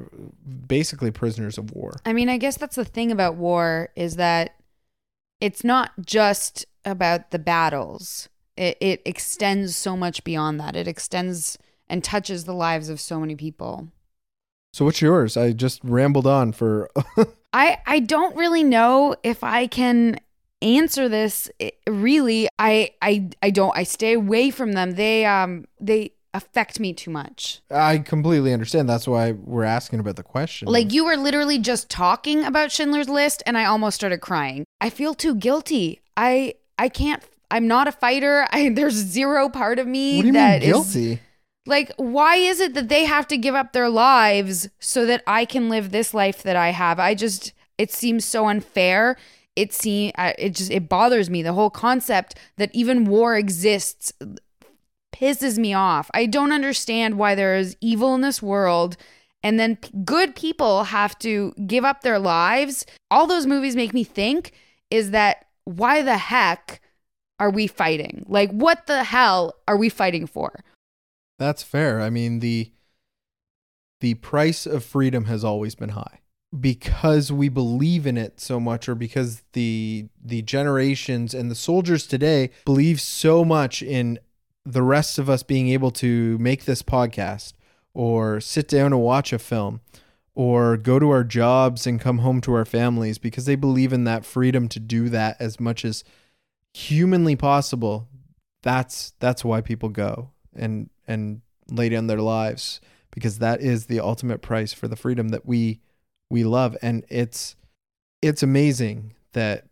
basically 0.67 1.11
prisoners 1.11 1.57
of 1.57 1.73
war. 1.73 1.93
I 2.05 2.13
mean, 2.13 2.29
I 2.29 2.39
guess 2.39 2.57
that's 2.57 2.77
the 2.77 2.85
thing 2.85 3.13
about 3.13 3.37
war 3.37 3.91
is 3.95 4.17
that 4.17 4.57
it's 5.41 5.65
not 5.65 5.93
just 6.05 6.67
about 6.85 7.31
the 7.31 7.39
battles. 7.39 8.29
It, 8.57 8.77
it 8.81 9.03
extends 9.05 9.77
so 9.77 9.97
much 9.97 10.23
beyond 10.25 10.61
that. 10.61 10.77
It 10.77 10.87
extends 10.89 11.57
and 11.89 12.05
touches 12.05 12.45
the 12.45 12.55
lives 12.55 12.89
of 12.89 13.01
so 13.01 13.19
many 13.21 13.35
people. 13.37 13.89
so 14.73 14.85
what's 14.85 15.03
yours 15.03 15.37
i 15.37 15.51
just 15.53 15.81
rambled 15.83 16.27
on 16.27 16.53
for 16.53 16.89
I 17.53 17.79
I 17.85 17.99
don't 17.99 18.37
really 18.37 18.63
know 18.63 19.17
if 19.25 19.43
I 19.43 19.67
can 19.67 20.21
answer 20.63 21.09
this 21.09 21.51
I- 21.61 21.73
really. 21.89 22.47
I 22.61 22.91
I 23.03 23.31
I 23.43 23.51
don't 23.51 23.77
I 23.77 23.83
stay 23.83 24.13
away 24.13 24.51
from 24.51 24.71
them. 24.75 24.93
They 24.93 25.27
um 25.27 25.65
they 25.81 26.13
affect 26.33 26.79
me 26.79 26.93
too 26.93 27.11
much. 27.11 27.61
i 27.71 27.99
completely 27.99 28.53
understand 28.53 28.89
that's 28.89 29.09
why 29.09 29.33
we're 29.33 29.65
asking 29.65 29.99
about 30.01 30.17
the 30.17 30.23
question 30.23 30.69
Like 30.69 30.93
you 30.93 31.05
were 31.05 31.17
literally 31.17 31.59
just 31.59 31.89
talking 31.91 32.45
about 32.45 32.71
Schindler's 32.71 33.09
List 33.09 33.43
and 33.47 33.59
I 33.59 33.65
almost 33.65 33.97
started 33.97 34.21
crying. 34.21 34.65
I 34.81 34.91
feel 34.91 35.15
too 35.15 35.35
guilty. 35.35 36.01
I 36.17 36.55
I 36.79 36.89
can't 36.89 37.23
I'm 37.51 37.67
not 37.67 37.89
a 37.89 37.93
fighter. 37.93 38.47
I 38.53 38.69
there's 38.69 38.95
zero 38.95 39.49
part 39.49 39.79
of 39.79 39.87
me 39.87 40.17
what 40.17 40.23
do 40.23 40.27
you 40.29 40.33
mean 40.33 40.41
that 40.43 40.63
is 40.63 40.69
guilty 40.73 41.21
like 41.67 41.93
why 41.97 42.37
is 42.37 42.61
it 42.61 42.75
that 42.75 42.89
they 42.89 43.05
have 43.05 43.27
to 43.29 43.37
give 43.37 43.55
up 43.55 43.73
their 43.73 43.89
lives 43.89 44.69
so 44.79 45.05
that 45.07 45.23
I 45.27 45.45
can 45.45 45.69
live 45.69 45.91
this 45.91 46.15
life 46.15 46.43
that 46.45 46.57
I 46.57 46.71
have? 46.71 46.99
I 47.01 47.15
just 47.15 47.53
it 47.77 47.91
seems 47.93 48.25
so 48.25 48.47
unfair. 48.49 49.17
It 49.57 49.73
seem 49.73 50.13
I- 50.17 50.35
it 50.39 50.51
just 50.55 50.71
it 50.71 50.89
bothers 50.89 51.29
me 51.29 51.43
the 51.43 51.53
whole 51.55 51.71
concept 51.71 52.35
that 52.57 52.71
even 52.73 53.05
war 53.05 53.37
exists 53.37 54.13
pisses 55.13 55.59
me 55.59 55.75
off. 55.75 56.11
I 56.15 56.27
don't 56.27 56.53
understand 56.53 57.19
why 57.19 57.35
there 57.35 57.57
is 57.57 57.77
evil 57.81 58.15
in 58.15 58.21
this 58.21 58.43
world 58.43 58.97
and 59.43 59.59
then 59.59 59.77
p- 59.77 59.91
good 60.05 60.35
people 60.35 60.85
have 60.85 61.19
to 61.21 61.53
give 61.67 61.85
up 61.85 62.03
their 62.03 62.19
lives. 62.19 62.85
All 63.11 63.27
those 63.27 63.47
movies 63.47 63.77
make 63.77 63.95
me 63.95 64.05
think 64.05 64.53
is 64.91 65.13
that 65.13 65.47
why 65.65 66.03
the 66.03 66.19
heck 66.19 66.81
are 67.39 67.51
we 67.51 67.67
fighting? 67.67 68.25
Like 68.29 68.51
what 68.51 68.87
the 68.87 69.05
hell 69.05 69.55
are 69.67 69.77
we 69.77 69.89
fighting 69.89 70.27
for? 70.27 70.63
That's 71.39 71.63
fair. 71.63 72.01
I 72.01 72.11
mean 72.11 72.41
the 72.41 72.73
the 74.01 74.15
price 74.15 74.67
of 74.67 74.85
freedom 74.85 75.27
has 75.27 75.45
always 75.45 75.75
been 75.75 75.91
high 75.91 76.21
because 76.59 77.31
we 77.31 77.49
believe 77.49 78.07
in 78.07 78.17
it 78.17 78.41
so 78.41 78.59
much 78.59 78.89
or 78.89 78.95
because 78.95 79.43
the 79.53 80.09
the 80.23 80.43
generations 80.43 81.33
and 81.33 81.51
the 81.51 81.55
soldiers 81.55 82.07
today 82.07 82.51
believe 82.65 83.01
so 83.01 83.45
much 83.45 83.83
in 83.83 84.19
the 84.73 84.83
rest 84.83 85.19
of 85.19 85.29
us 85.29 85.43
being 85.43 85.69
able 85.69 85.91
to 85.91 86.39
make 86.39 86.65
this 86.65 86.83
podcast 86.83 87.53
or 87.95 88.41
sit 88.41 88.69
down 88.69 88.93
and 88.93 89.03
watch 89.03 89.33
a 89.33 89.39
film 89.39 89.81
or 90.35 90.77
go 90.77 90.99
to 90.99 91.11
our 91.11 91.25
jobs 91.25 91.87
and 91.87 92.01
come 92.01 92.19
home 92.19 92.41
to 92.41 92.55
our 92.55 92.65
families 92.65 93.19
because 93.19 93.45
they 93.45 93.57
believe 93.57 93.93
in 93.93 94.05
that 94.05 94.25
freedom 94.25 94.69
to 94.69 94.79
do 94.79 95.09
that 95.09 95.37
as 95.41 95.59
much 95.59 95.85
as 95.85 96.05
humanly 96.73 97.35
possible 97.35 98.09
that's 98.63 99.13
that's 99.19 99.45
why 99.45 99.61
people 99.61 99.89
go 99.89 100.31
and 100.55 100.89
and 101.09 101.41
lay 101.71 101.89
down 101.89 102.07
their 102.07 102.21
lives 102.21 102.81
because 103.11 103.39
that 103.39 103.61
is 103.61 103.87
the 103.87 104.01
ultimate 104.01 104.43
price 104.43 104.73
for 104.73 104.89
the 104.89 104.97
freedom 104.97 105.29
that 105.29 105.47
we 105.47 105.81
we 106.29 106.45
love. 106.45 106.77
And 106.83 107.05
it's 107.09 107.57
it's 108.23 108.43
amazing 108.43 109.15
that 109.33 109.67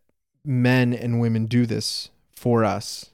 men 0.44 0.92
and 0.92 1.20
women 1.20 1.46
do 1.46 1.66
this 1.66 2.10
for 2.30 2.64
us 2.64 3.10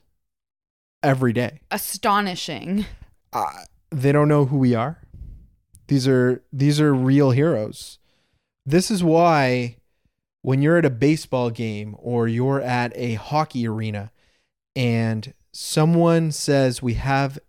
every 1.05 1.33
day. 1.33 1.61
Astonishing. 1.71 2.85
uh, 3.33 3.63
they 3.91 4.11
don't 4.11 4.27
know 4.27 4.45
who 4.45 4.57
we 4.57 4.75
are. 4.75 4.99
These 5.87 6.07
are 6.07 6.43
these 6.51 6.81
are 6.81 6.93
real 6.93 7.31
heroes. 7.31 7.99
This 8.65 8.89
is 8.89 9.03
why 9.03 9.77
when 10.41 10.61
you're 10.61 10.77
at 10.77 10.85
a 10.85 10.89
baseball 10.89 11.51
game 11.51 11.95
or 11.99 12.27
you're 12.27 12.61
at 12.61 12.91
a 12.95 13.13
hockey 13.15 13.67
arena 13.67 14.11
and 14.75 15.33
someone 15.53 16.31
says 16.31 16.81
we 16.81 16.95
have 16.95 17.39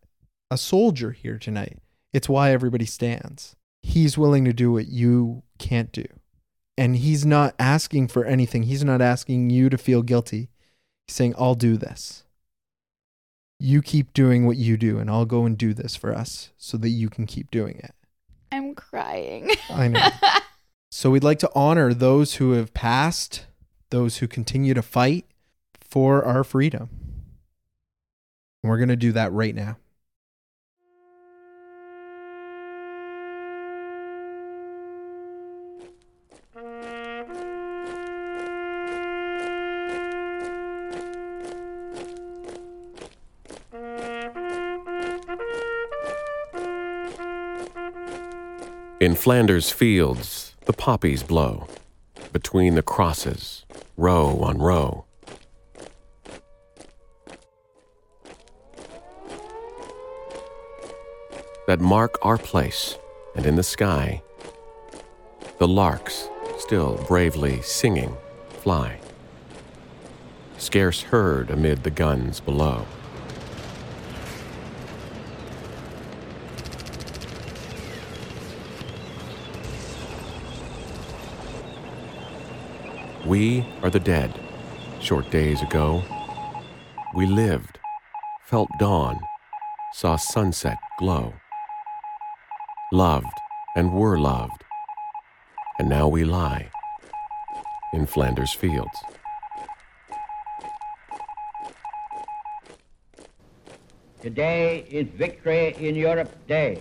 a 0.51 0.59
soldier 0.59 1.11
here 1.13 1.39
tonight 1.39 1.79
it's 2.17 2.31
why 2.31 2.51
everybody 2.51 2.87
stands. 2.87 3.57
He's 3.83 4.17
willing 4.17 4.47
to 4.47 4.55
do 4.55 4.73
what 4.73 4.89
you 4.89 5.43
can't 5.59 5.93
do. 5.93 6.07
And 6.79 6.97
he's 6.97 7.27
not 7.27 7.55
asking 7.59 8.09
for 8.09 8.25
anything. 8.25 8.63
He's 8.63 8.83
not 8.83 9.03
asking 9.03 9.51
you 9.51 9.69
to 9.69 9.77
feel 9.77 10.01
guilty. 10.01 10.49
He's 11.07 11.15
saying 11.15 11.35
i'll 11.39 11.55
do 11.55 11.77
this 11.77 12.25
you 13.59 13.83
keep 13.83 14.13
doing 14.13 14.47
what 14.47 14.57
you 14.57 14.77
do 14.77 14.99
and 14.99 15.11
I'll 15.11 15.25
go 15.25 15.45
and 15.45 15.57
do 15.57 15.73
this 15.73 15.97
for 15.97 16.15
us 16.15 16.51
so 16.57 16.77
that 16.79 16.91
you 16.91 17.09
can 17.09 17.27
keep 17.27 17.51
doing 17.51 17.79
it. 17.79 17.95
I'm 18.53 18.75
crying. 18.75 19.51
I 19.71 19.89
know. 19.89 20.09
so 20.91 21.11
we'd 21.11 21.25
like 21.25 21.39
to 21.41 21.51
honor 21.55 21.95
those 21.95 22.35
who 22.35 22.53
have 22.53 22.75
passed, 22.75 23.47
those 23.91 24.19
who 24.19 24.29
continue 24.29 24.75
to 24.75 24.83
fight 24.83 25.27
for 25.81 26.25
our 26.25 26.45
freedom. 26.45 26.91
And 28.63 28.71
we're 28.71 28.79
going 28.79 28.89
to 28.89 28.97
do 28.97 29.13
that 29.13 29.33
right 29.33 29.55
now. 29.55 29.79
In 48.99 49.15
Flanders 49.15 49.71
fields, 49.71 50.55
the 50.65 50.73
poppies 50.73 51.23
blow. 51.23 51.69
Between 52.33 52.76
the 52.76 52.83
crosses, 52.83 53.67
row 53.99 54.38
on 54.41 54.57
row. 54.57 55.05
That 61.67 61.79
mark 61.79 62.17
our 62.23 62.38
place, 62.38 62.97
and 63.35 63.45
in 63.45 63.57
the 63.57 63.62
sky, 63.62 64.23
the 65.59 65.69
larks, 65.69 66.31
still 66.59 66.97
bravely 67.07 67.61
singing, 67.61 68.17
fly. 68.49 68.99
Scarce 70.57 71.03
heard 71.03 71.50
amid 71.50 71.83
the 71.83 71.91
guns 71.91 72.41
below. 72.41 72.87
We 83.26 83.66
are 83.83 83.90
the 83.90 83.99
dead. 83.99 84.33
Short 85.00 85.28
days 85.33 85.61
ago, 85.61 86.04
we 87.16 87.26
lived, 87.26 87.76
felt 88.45 88.68
dawn, 88.78 89.18
saw 89.95 90.14
sunset 90.14 90.78
glow, 91.00 91.35
loved 92.92 93.26
and 93.75 93.92
were 93.92 94.16
loved, 94.16 94.62
and 95.80 95.88
now 95.88 96.06
we 96.06 96.23
lie 96.23 96.71
in 97.92 98.06
Flanders 98.06 98.52
fields. 98.52 98.97
Today 104.23 104.87
is 104.88 105.09
Victory 105.09 105.75
in 105.80 105.97
Europe 105.97 106.30
Day. 106.47 106.78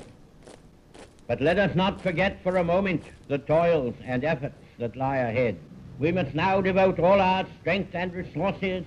But 1.25 1.41
let 1.41 1.57
us 1.57 1.75
not 1.75 2.01
forget 2.01 2.43
for 2.43 2.57
a 2.57 2.63
moment 2.63 3.01
the 3.29 3.39
toils 3.39 3.95
and 4.03 4.23
efforts 4.23 4.61
that 4.77 4.95
lie 4.95 5.17
ahead. 5.17 5.57
We 5.99 6.11
must 6.11 6.35
now 6.35 6.61
devote 6.61 6.99
all 6.99 7.21
our 7.21 7.45
strength 7.61 7.95
and 7.95 8.13
resources 8.13 8.85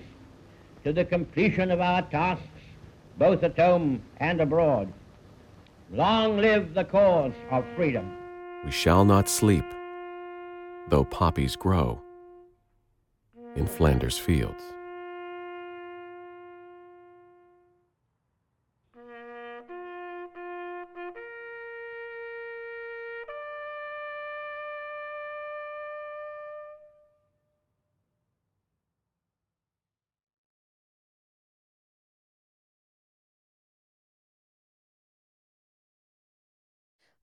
to 0.83 0.93
the 0.93 1.05
completion 1.05 1.71
of 1.71 1.81
our 1.81 2.03
tasks, 2.03 2.45
both 3.17 3.43
at 3.43 3.57
home 3.57 4.01
and 4.17 4.39
abroad. 4.39 4.93
Long 5.91 6.37
live 6.37 6.75
the 6.75 6.83
cause 6.83 7.33
of 7.49 7.65
freedom. 7.75 8.15
We 8.63 8.71
shall 8.71 9.05
not 9.05 9.27
sleep, 9.27 9.65
though 10.89 11.05
poppies 11.05 11.55
grow 11.55 11.99
in 13.55 13.65
Flanders 13.65 14.17
fields. 14.17 14.61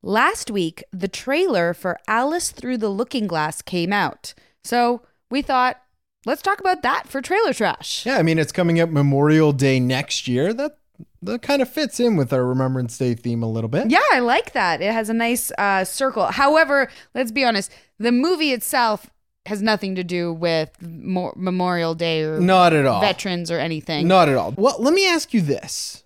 Last 0.06 0.52
week, 0.52 0.84
the 0.92 1.08
trailer 1.08 1.74
for 1.74 1.98
Alice 2.06 2.52
Through 2.52 2.78
the 2.78 2.88
Looking 2.88 3.26
Glass 3.26 3.60
came 3.60 3.92
out. 3.92 4.34
So 4.62 5.02
we 5.32 5.42
thought, 5.42 5.80
let's 6.24 6.42
talk 6.42 6.60
about 6.60 6.82
that 6.82 7.08
for 7.08 7.20
trailer 7.20 7.52
trash. 7.52 8.06
Yeah, 8.06 8.16
I 8.16 8.22
mean 8.22 8.38
it's 8.38 8.52
coming 8.52 8.78
up 8.78 8.88
Memorial 8.88 9.52
Day 9.52 9.80
next 9.80 10.28
year. 10.28 10.54
That 10.54 10.78
that 11.22 11.42
kind 11.42 11.60
of 11.60 11.68
fits 11.68 11.98
in 11.98 12.14
with 12.14 12.32
our 12.32 12.44
Remembrance 12.46 12.96
Day 12.96 13.14
theme 13.14 13.42
a 13.42 13.50
little 13.50 13.66
bit. 13.68 13.90
Yeah, 13.90 13.98
I 14.12 14.20
like 14.20 14.52
that. 14.52 14.80
It 14.80 14.92
has 14.92 15.10
a 15.10 15.12
nice 15.12 15.50
uh, 15.58 15.82
circle. 15.84 16.26
However, 16.26 16.88
let's 17.12 17.32
be 17.32 17.44
honest, 17.44 17.72
the 17.98 18.12
movie 18.12 18.52
itself 18.52 19.10
has 19.46 19.60
nothing 19.60 19.96
to 19.96 20.04
do 20.04 20.32
with 20.32 20.70
Mo- 20.80 21.32
Memorial 21.34 21.96
Day 21.96 22.22
or 22.22 22.38
Not 22.38 22.72
at 22.72 22.86
all. 22.86 23.00
veterans 23.00 23.50
or 23.50 23.58
anything. 23.58 24.06
Not 24.06 24.28
at 24.28 24.36
all. 24.36 24.54
Well, 24.56 24.76
let 24.78 24.94
me 24.94 25.08
ask 25.08 25.34
you 25.34 25.40
this. 25.40 26.04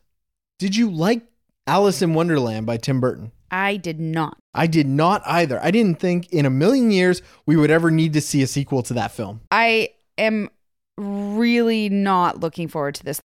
Did 0.59 0.75
you 0.75 0.91
like 0.91 1.21
Alice 1.67 2.01
in 2.01 2.15
Wonderland 2.15 2.65
by 2.65 2.79
Tim 2.79 2.99
Burton? 2.99 3.33
I 3.51 3.77
did 3.77 4.01
not. 4.01 4.39
I 4.55 4.67
did 4.67 4.87
not 4.87 5.23
either. 5.27 5.61
I 5.63 5.71
didn't 5.71 6.01
think 6.01 6.33
in 6.33 6.47
a 6.47 6.51
million 6.51 6.91
years 6.91 7.23
we 7.47 7.57
would 7.57 7.71
ever 7.71 7.91
need 7.91 8.13
to 8.15 8.21
see 8.21 8.43
a 8.43 8.47
sequel 8.47 8.83
to 8.85 8.95
that 8.95 9.13
film. 9.13 9.41
I 9.51 9.91
am 10.19 10.51
really 10.97 11.89
not 11.89 12.41
looking 12.41 12.69
forward 12.69 12.95
to 12.97 13.05
this. 13.05 13.21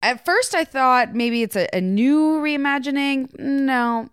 At 0.00 0.24
first, 0.24 0.54
I 0.54 0.64
thought 0.64 1.14
maybe 1.14 1.42
it's 1.42 1.56
a, 1.56 1.68
a 1.74 1.80
new 1.80 2.40
reimagining. 2.40 3.36
No. 3.38 4.10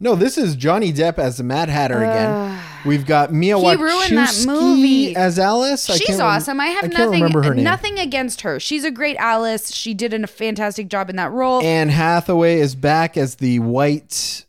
No, 0.00 0.14
this 0.14 0.38
is 0.38 0.54
Johnny 0.54 0.92
Depp 0.92 1.18
as 1.18 1.38
the 1.38 1.44
Mad 1.44 1.68
Hatter 1.68 1.98
again. 1.98 2.30
Ugh. 2.30 2.64
We've 2.86 3.04
got 3.04 3.32
Mia 3.32 3.58
He 3.58 3.64
Wasikowska 3.64 5.16
as 5.16 5.38
Alice. 5.40 5.86
She's 5.86 6.20
awesome. 6.20 6.60
I 6.60 6.66
have 6.66 6.84
I 6.84 6.88
nothing 6.88 7.22
remember 7.22 7.42
her 7.42 7.54
name. 7.54 7.64
nothing 7.64 7.98
against 7.98 8.42
her. 8.42 8.60
She's 8.60 8.84
a 8.84 8.92
great 8.92 9.16
Alice. 9.16 9.74
She 9.74 9.94
did 9.94 10.14
a 10.14 10.26
fantastic 10.28 10.88
job 10.88 11.10
in 11.10 11.16
that 11.16 11.32
role. 11.32 11.60
Anne 11.62 11.88
Hathaway 11.88 12.60
is 12.60 12.76
back 12.76 13.16
as 13.16 13.36
the 13.36 13.58
white. 13.58 14.44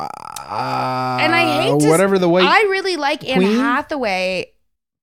Uh, 0.00 1.18
and 1.20 1.34
I 1.34 1.62
hate 1.62 1.80
to 1.80 1.88
whatever 1.88 2.18
the 2.18 2.28
white. 2.28 2.44
I 2.44 2.62
really 2.70 2.96
like 2.96 3.28
Anne? 3.28 3.42
Hathaway, 3.42 4.52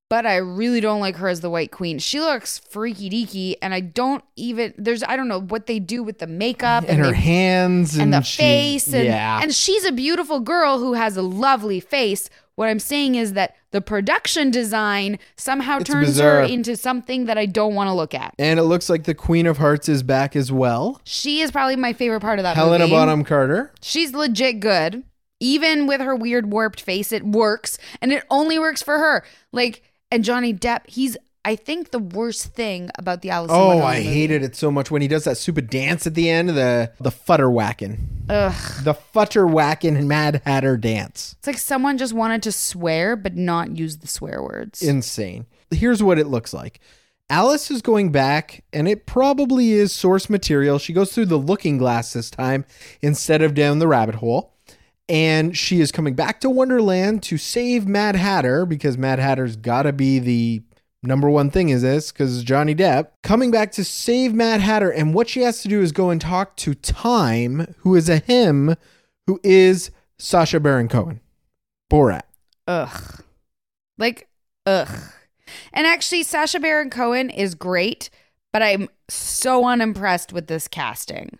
but 0.09 0.25
I 0.25 0.37
really 0.37 0.81
don't 0.81 0.99
like 0.99 1.15
her 1.17 1.27
as 1.27 1.41
the 1.41 1.49
White 1.49 1.71
Queen. 1.71 1.99
She 1.99 2.19
looks 2.19 2.57
freaky 2.59 3.09
deaky, 3.09 3.55
and 3.61 3.73
I 3.73 3.79
don't 3.81 4.23
even 4.35 4.73
there's 4.77 5.03
I 5.03 5.15
don't 5.15 5.27
know 5.27 5.41
what 5.41 5.65
they 5.67 5.79
do 5.79 6.03
with 6.03 6.19
the 6.19 6.27
makeup 6.27 6.85
and 6.87 6.97
her 6.99 7.11
they- 7.11 7.17
hands 7.17 7.93
and, 7.95 8.03
and 8.03 8.13
the 8.13 8.21
she- 8.21 8.37
face 8.41 8.93
and 8.93 9.05
yeah. 9.05 9.39
and 9.41 9.53
she's 9.53 9.85
a 9.85 9.91
beautiful 9.91 10.39
girl 10.39 10.79
who 10.79 10.93
has 10.93 11.17
a 11.17 11.21
lovely 11.21 11.79
face. 11.79 12.29
What 12.57 12.67
I'm 12.69 12.79
saying 12.79 13.15
is 13.15 13.33
that 13.33 13.55
the 13.71 13.81
production 13.81 14.49
design 14.51 15.19
somehow 15.37 15.77
It's 15.77 15.89
turns 15.89 16.07
bizarre. 16.07 16.39
her 16.41 16.43
into 16.43 16.75
something 16.75 17.25
that 17.25 17.37
I 17.37 17.45
don't 17.45 17.75
want 17.75 17.87
to 17.87 17.93
look 17.93 18.13
at. 18.13 18.33
and 18.39 18.59
it 18.59 18.63
looks 18.63 18.89
like 18.89 19.03
the 19.05 19.13
Queen 19.13 19.45
of 19.45 19.57
Hearts 19.59 19.87
is 19.87 20.01
back 20.03 20.35
as 20.35 20.51
well. 20.51 20.99
She 21.03 21.41
is 21.41 21.51
probably 21.51 21.75
my 21.75 21.93
favorite 21.93 22.21
part 22.21 22.39
of 22.39 22.43
that 22.43 22.55
Helena 22.55 22.85
movie. 22.85 22.91
Bonham 22.95 23.23
Carter. 23.23 23.71
She's 23.81 24.11
legit 24.13 24.59
good. 24.59 25.03
Even 25.39 25.85
with 25.85 26.01
her 26.01 26.15
weird 26.15 26.51
warped 26.51 26.81
face, 26.81 27.11
it 27.11 27.23
works. 27.23 27.77
And 28.01 28.11
it 28.11 28.23
only 28.31 28.57
works 28.57 28.81
for 28.81 28.97
her. 28.97 29.23
Like, 29.51 29.83
and 30.09 30.23
Johnny 30.23 30.51
Depp, 30.51 30.89
he's, 30.89 31.15
I 31.47 31.55
think, 31.55 31.91
the 31.91 31.99
worst 31.99 32.53
thing 32.53 32.89
about 32.97 33.21
the 33.21 33.29
Alice 33.29 33.51
Oh, 33.53 33.67
Wonderland 33.67 33.95
I 33.95 33.99
movie. 33.99 34.13
hated 34.13 34.43
it 34.43 34.55
so 34.55 34.69
much 34.69 34.91
when 34.91 35.01
he 35.01 35.07
does 35.07 35.23
that 35.23 35.37
stupid 35.37 35.69
dance 35.69 36.05
at 36.05 36.13
the 36.13 36.29
end. 36.29 36.49
The 36.49 36.91
the 36.99 37.09
futter 37.11 37.51
whacking, 37.51 38.07
Ugh. 38.29 38.83
the 38.83 38.93
futter 38.93 39.49
whacking 39.49 40.07
Mad 40.07 40.41
Hatter 40.45 40.75
dance. 40.77 41.35
It's 41.39 41.47
like 41.47 41.57
someone 41.57 41.97
just 41.97 42.13
wanted 42.13 42.43
to 42.43 42.51
swear, 42.51 43.15
but 43.15 43.35
not 43.35 43.77
use 43.77 43.97
the 43.97 44.07
swear 44.07 44.41
words. 44.43 44.81
insane. 44.81 45.45
Here's 45.71 46.03
what 46.03 46.19
it 46.19 46.27
looks 46.27 46.53
like. 46.53 46.79
Alice 47.29 47.69
is 47.71 47.81
going 47.81 48.11
back, 48.11 48.63
and 48.71 48.87
it 48.87 49.05
probably 49.05 49.71
is 49.73 49.91
source 49.93 50.29
material. 50.29 50.79
She 50.79 50.93
goes 50.93 51.11
through 51.13 51.25
the 51.25 51.37
looking 51.37 51.77
glass 51.77 52.13
this 52.13 52.29
time 52.29 52.63
instead 53.01 53.41
of 53.41 53.53
down 53.53 53.79
the 53.79 53.87
rabbit 53.87 54.15
hole. 54.15 54.53
And 55.09 55.55
she 55.57 55.79
is 55.79 55.91
coming 55.91 56.15
back 56.15 56.41
to 56.41 56.49
Wonderland 56.49 57.23
to 57.23 57.37
save 57.37 57.87
Mad 57.87 58.15
Hatter 58.17 58.65
because 58.65 58.97
Mad 58.97 59.19
Hatter's 59.19 59.55
got 59.55 59.83
to 59.83 59.93
be 59.93 60.19
the 60.19 60.63
number 61.07 61.29
one 61.29 61.49
thing 61.49 61.69
is 61.69 61.81
this 61.81 62.11
because 62.11 62.43
Johnny 62.43 62.75
Depp 62.75 63.09
coming 63.23 63.49
back 63.49 63.71
to 63.73 63.83
save 63.83 64.33
Mad 64.33 64.61
Hatter. 64.61 64.91
And 64.91 65.13
what 65.13 65.29
she 65.29 65.41
has 65.41 65.61
to 65.61 65.67
do 65.67 65.81
is 65.81 65.91
go 65.91 66.09
and 66.09 66.21
talk 66.21 66.55
to 66.57 66.73
Time, 66.73 67.73
who 67.79 67.95
is 67.95 68.09
a 68.09 68.17
him, 68.17 68.75
who 69.25 69.39
is 69.43 69.91
Sacha 70.19 70.59
Baron 70.59 70.87
Cohen. 70.87 71.21
Borat. 71.91 72.23
ugh. 72.67 73.23
Like, 73.97 74.27
ugh. 74.65 74.89
And 75.73 75.87
actually, 75.87 76.23
Sasha 76.23 76.59
Baron 76.59 76.89
Cohen 76.89 77.29
is 77.29 77.55
great, 77.55 78.09
but 78.51 78.61
I'm 78.61 78.89
so 79.09 79.65
unimpressed 79.65 80.33
with 80.33 80.47
this 80.47 80.67
casting. 80.67 81.39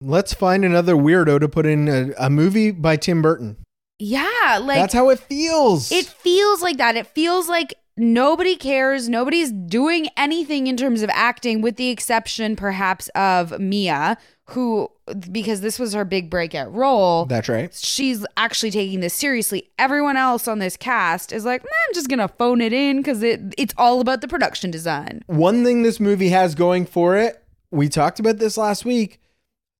Let's 0.00 0.34
find 0.34 0.64
another 0.64 0.94
weirdo 0.94 1.40
to 1.40 1.48
put 1.48 1.64
in 1.64 1.88
a, 1.88 2.12
a 2.18 2.28
movie 2.28 2.70
by 2.70 2.96
Tim 2.96 3.22
Burton. 3.22 3.56
Yeah, 3.98 4.58
like 4.60 4.78
That's 4.78 4.92
how 4.92 5.08
it 5.08 5.20
feels. 5.20 5.90
It 5.90 6.04
feels 6.06 6.60
like 6.60 6.76
that. 6.76 6.96
It 6.96 7.06
feels 7.06 7.48
like 7.48 7.74
nobody 7.96 8.56
cares. 8.56 9.08
Nobody's 9.08 9.50
doing 9.52 10.08
anything 10.16 10.66
in 10.66 10.76
terms 10.76 11.02
of 11.02 11.10
acting, 11.12 11.60
with 11.62 11.76
the 11.76 11.88
exception 11.88 12.56
perhaps 12.56 13.08
of 13.14 13.58
Mia, 13.58 14.16
who, 14.50 14.88
because 15.32 15.60
this 15.60 15.78
was 15.78 15.92
her 15.92 16.04
big 16.04 16.30
breakout 16.30 16.72
role, 16.72 17.26
That's 17.26 17.48
right. 17.48 17.74
she's 17.74 18.24
actually 18.36 18.70
taking 18.70 19.00
this 19.00 19.14
seriously. 19.14 19.70
Everyone 19.78 20.16
else 20.16 20.46
on 20.46 20.58
this 20.60 20.76
cast 20.76 21.32
is 21.32 21.44
like, 21.44 21.62
"Nah, 21.64 21.70
I'm 21.88 21.94
just 21.94 22.08
going 22.08 22.20
to 22.20 22.28
phone 22.28 22.60
it 22.60 22.72
in 22.72 22.98
because 22.98 23.22
it, 23.22 23.40
it's 23.58 23.74
all 23.76 24.00
about 24.00 24.20
the 24.20 24.28
production 24.28 24.70
design. 24.70 25.22
One 25.26 25.64
thing 25.64 25.82
this 25.82 25.98
movie 25.98 26.28
has 26.28 26.54
going 26.54 26.86
for 26.86 27.16
it, 27.16 27.42
we 27.70 27.88
talked 27.88 28.20
about 28.20 28.38
this 28.38 28.56
last 28.56 28.84
week. 28.84 29.20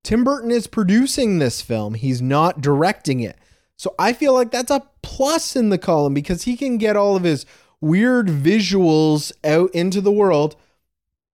Tim 0.02 0.24
Burton 0.24 0.50
is 0.50 0.66
producing 0.66 1.38
this 1.38 1.60
film. 1.62 1.94
He's 1.94 2.22
not 2.22 2.60
directing 2.60 3.20
it. 3.20 3.36
So 3.76 3.94
I 3.98 4.12
feel 4.12 4.32
like 4.32 4.50
that's 4.50 4.70
a 4.70 4.82
plus 5.02 5.54
in 5.54 5.68
the 5.68 5.78
column 5.78 6.14
because 6.14 6.44
he 6.44 6.56
can 6.56 6.78
get 6.78 6.96
all 6.96 7.14
of 7.16 7.24
his 7.24 7.44
weird 7.86 8.28
visuals 8.28 9.32
out 9.44 9.70
into 9.74 10.00
the 10.00 10.12
world, 10.12 10.56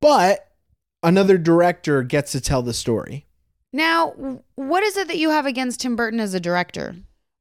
but 0.00 0.48
another 1.02 1.38
director 1.38 2.02
gets 2.02 2.32
to 2.32 2.40
tell 2.40 2.62
the 2.62 2.74
story. 2.74 3.26
Now, 3.72 4.40
what 4.54 4.82
is 4.82 4.96
it 4.96 5.08
that 5.08 5.18
you 5.18 5.30
have 5.30 5.46
against 5.46 5.80
Tim 5.80 5.96
Burton 5.96 6.20
as 6.20 6.34
a 6.34 6.40
director? 6.40 6.96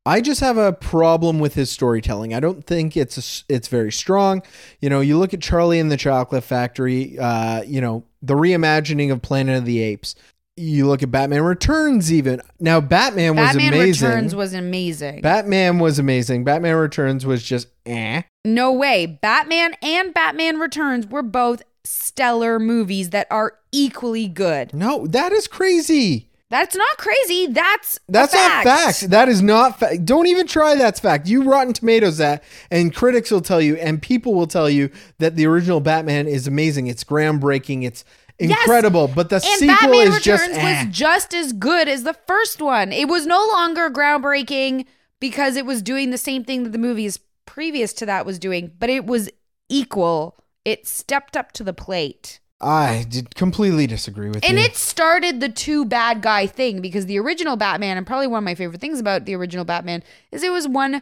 I 0.06 0.22
just 0.22 0.40
have 0.40 0.58
a 0.58 0.74
problem 0.74 1.40
with 1.40 1.54
his 1.54 1.70
storytelling. 1.70 2.34
I 2.34 2.40
don't 2.40 2.66
think 2.66 2.98
it's 2.98 3.44
it's 3.48 3.68
very 3.68 3.92
strong. 3.92 4.42
You 4.80 4.90
know, 4.90 5.00
you 5.00 5.18
look 5.20 5.34
at 5.34 5.42
Charlie 5.42 5.80
and 5.80 5.92
the 5.92 5.98
Chocolate 5.98 6.44
Factory. 6.44 7.20
Uh, 7.20 7.62
you 7.64 7.82
know, 7.82 8.04
the 8.22 8.34
reimagining 8.34 9.12
of 9.12 9.22
Planet 9.22 9.60
of 9.60 9.66
the 9.66 9.80
Apes. 9.80 10.16
You 10.58 10.88
look 10.88 11.04
at 11.04 11.12
Batman 11.12 11.44
Returns. 11.44 12.12
Even 12.12 12.42
now, 12.60 12.82
Batman 12.82 13.36
was 13.36 13.50
Batman 13.50 13.74
amazing. 13.74 14.08
Returns 14.08 14.36
was 14.36 14.54
amazing. 14.54 15.22
Batman 15.22 15.78
was 15.78 16.00
amazing. 16.00 16.46
Batman 16.46 16.78
Returns 16.78 17.26
was 17.26 17.44
just 17.44 17.68
eh. 17.86 18.24
No 18.44 18.72
way. 18.72 19.06
Batman 19.06 19.76
and 19.82 20.14
Batman 20.14 20.58
Returns 20.60 21.08
were 21.08 21.24
both 21.24 21.62
stellar 21.84 22.60
movies 22.60 23.10
that 23.12 23.28
are 23.30 23.58
equally 23.72 24.28
good. 24.28 24.74
No, 24.74 25.06
that 25.08 25.32
is 25.32 25.48
crazy. 25.48 26.28
That's 26.50 26.76
not 26.76 26.98
crazy. 26.98 27.48
That's 27.48 27.98
That's 28.10 28.34
fact. 28.34 28.66
not 28.66 28.78
fact. 28.78 29.10
That 29.10 29.30
is 29.30 29.42
not 29.42 29.80
fact. 29.80 30.04
Don't 30.06 30.28
even 30.28 30.48
try 30.48 30.76
that's 30.76 31.00
fact. 31.00 31.28
You 31.28 31.44
Rotten 31.44 31.72
Tomatoes 31.74 32.18
that, 32.18 32.44
and 32.70 32.94
critics 32.94 33.32
will 33.32 33.40
tell 33.42 33.62
you, 33.62 33.78
and 33.78 34.02
people 34.02 34.34
will 34.34 34.48
tell 34.48 34.70
you 34.70 34.90
that 35.20 35.38
the 35.38 35.46
original 35.46 35.80
Batman 35.80 36.28
is 36.28 36.48
amazing. 36.48 36.88
It's 36.88 37.04
groundbreaking. 37.06 37.84
It's 37.86 38.04
Yes. 38.40 38.58
incredible. 38.60 39.08
But 39.08 39.30
the 39.30 39.36
And 39.36 39.44
sequel 39.44 39.76
Batman 39.76 40.08
is 40.08 40.16
Returns 40.18 40.24
just 40.24 40.52
eh. 40.52 40.84
was 40.86 40.96
just 40.98 41.34
as 41.36 41.54
good 41.54 41.88
as 41.88 42.04
the 42.04 42.16
first 42.28 42.60
one. 42.62 42.92
It 42.92 43.08
was 43.08 43.26
no 43.28 43.38
longer 43.54 43.90
groundbreaking 43.90 44.86
because 45.20 45.56
it 45.56 45.66
was 45.66 45.82
doing 45.84 46.10
the 46.10 46.18
same 46.18 46.44
thing 46.44 46.64
that 46.64 46.72
the 46.72 46.80
movies 46.80 47.20
previous 47.46 47.94
to 47.94 48.06
that 48.06 48.26
was 48.26 48.40
doing, 48.40 48.72
but 48.80 48.90
it 48.90 49.06
was 49.06 49.30
equal. 49.70 50.38
It 50.66 50.88
stepped 50.88 51.36
up 51.36 51.52
to 51.54 51.64
the 51.64 51.74
plate. 51.74 52.40
I 52.62 53.06
did 53.10 53.34
completely 53.34 53.88
disagree 53.88 54.28
with 54.28 54.44
And 54.44 54.58
you. 54.58 54.60
And 54.60 54.60
it 54.60 54.76
started 54.76 55.40
the 55.40 55.50
two 55.50 55.84
bad 55.84 56.22
guy 56.22 56.46
thing 56.46 56.80
because 56.80 57.08
the 57.08 57.20
original 57.20 57.56
Batman, 57.56 57.98
and 57.98 58.06
probably 58.06 58.28
one 58.28 58.40
of 58.40 58.46
my 58.46 58.56
favorite 58.56 58.80
things 58.80 59.00
about 59.00 59.26
the 59.26 59.36
original 59.36 59.66
Batman, 59.66 60.04
is 60.32 60.44
it 60.44 60.52
was 60.52 60.68
one 60.68 61.02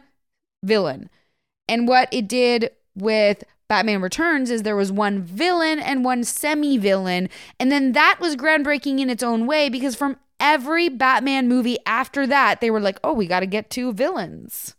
villain. 0.64 1.10
And 1.68 1.86
what 1.86 2.08
it 2.12 2.28
did 2.28 2.70
with 2.94 3.44
Batman 3.68 4.00
Returns 4.00 4.50
is 4.50 4.62
there 4.62 4.76
was 4.76 4.90
one 4.90 5.22
villain 5.22 5.78
and 5.78 6.04
one 6.04 6.24
semi 6.24 6.78
villain. 6.78 7.28
And 7.58 7.70
then 7.70 7.92
that 7.92 8.18
was 8.20 8.36
groundbreaking 8.36 8.98
in 8.98 9.10
its 9.10 9.22
own 9.22 9.46
way 9.46 9.68
because 9.68 9.94
from 9.94 10.16
every 10.40 10.88
Batman 10.88 11.46
movie 11.46 11.78
after 11.86 12.26
that, 12.26 12.60
they 12.60 12.70
were 12.70 12.80
like, 12.80 12.98
oh, 13.04 13.12
we 13.12 13.26
got 13.26 13.40
to 13.40 13.46
get 13.46 13.70
two 13.70 13.92
villains. 13.92 14.74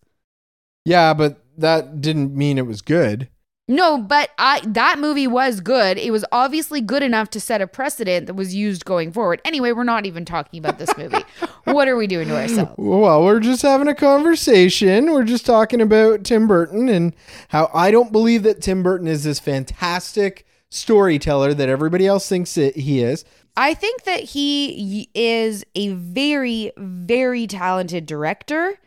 Yeah, 0.84 1.13
but 1.13 1.40
that 1.58 2.02
didn't 2.02 2.36
mean 2.36 2.58
it 2.58 2.68
was 2.68 2.82
good. 2.82 3.30
No, 3.68 3.98
but 3.98 4.32
I 4.38 4.60
that 4.66 5.00
movie 5.00 5.28
was 5.28 5.62
good. 5.62 5.98
It 5.98 6.12
was 6.12 6.26
obviously 6.32 6.82
good 6.82 7.04
enough 7.04 7.30
to 7.30 7.40
set 7.40 7.62
a 7.62 7.68
precedent 7.68 8.28
that 8.28 8.34
was 8.34 8.54
used 8.54 8.84
going 8.84 9.14
forward. 9.14 9.42
Anyway, 9.46 9.72
we're 9.72 9.86
not 9.86 10.06
even 10.06 10.26
talking 10.26 10.60
about 10.60 10.78
this 10.78 10.96
movie. 10.98 11.24
what 11.64 11.88
are 11.88 11.96
we 11.96 12.06
doing 12.06 12.28
to 12.28 12.36
ourselves? 12.36 12.74
Well, 12.78 13.24
we're 13.24 13.40
just 13.40 13.62
having 13.62 13.88
a 13.88 13.96
conversation. 13.96 15.14
We're 15.14 15.24
just 15.24 15.46
talking 15.46 15.80
about 15.80 16.26
Tim 16.26 16.48
Burton 16.48 16.90
and 16.90 17.16
how 17.48 17.70
I 17.74 17.92
don't 17.92 18.12
believe 18.12 18.44
that 18.44 18.62
Tim 18.62 18.84
Burton 18.84 19.08
is 19.08 19.24
this 19.24 19.40
fantastic 19.40 20.46
storyteller 20.70 21.54
that 21.54 21.70
everybody 21.70 22.08
else 22.08 22.28
thinks 22.28 22.54
that 22.56 22.76
he 22.76 23.02
is. 23.02 23.24
I 23.56 23.74
think 23.74 24.04
that 24.04 24.22
he 24.22 25.10
is 25.14 25.64
a 25.76 25.94
very, 25.94 26.72
very 26.78 27.48
talented 27.48 28.06
director. 28.06 28.78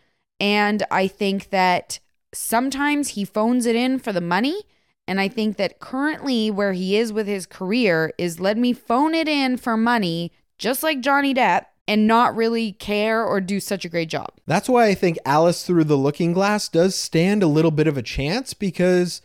And 0.41 0.83
I 0.91 1.07
think 1.07 1.51
that 1.51 2.01
sometimes 2.35 3.11
he 3.11 3.25
phones 3.25 3.67
it 3.67 3.77
in 3.77 3.99
for 3.99 4.13
the 4.13 4.21
money. 4.21 4.63
And 5.07 5.21
I 5.21 5.29
think 5.29 5.57
that 5.57 5.81
currently 5.81 6.51
where 6.51 6.73
he 6.73 6.97
is 6.97 7.13
with 7.13 7.27
his 7.27 7.47
career 7.47 8.13
is 8.17 8.41
let 8.41 8.57
me 8.57 8.73
phone 8.73 9.15
it 9.15 9.29
in 9.29 9.57
for 9.57 9.77
money, 9.77 10.33
just 10.59 10.83
like 10.83 11.01
Johnny 11.01 11.35
Depp, 11.35 11.67
and 11.87 12.07
not 12.07 12.35
really 12.35 12.73
care 12.73 13.23
or 13.23 13.41
do 13.41 13.61
such 13.61 13.85
a 13.85 13.91
great 13.91 14.09
job. 14.09 14.33
That's 14.47 14.69
why 14.69 14.87
I 14.87 14.95
think 14.95 15.19
Alice 15.27 15.67
Through 15.67 15.85
the 15.85 15.97
Looking 15.97 16.33
Glass 16.33 16.69
does 16.69 16.95
stand 16.95 17.43
a 17.43 17.47
little 17.47 17.71
bit 17.71 17.87
of 17.87 17.99
a 17.99 18.03
chance 18.03 18.55
because 18.55 19.21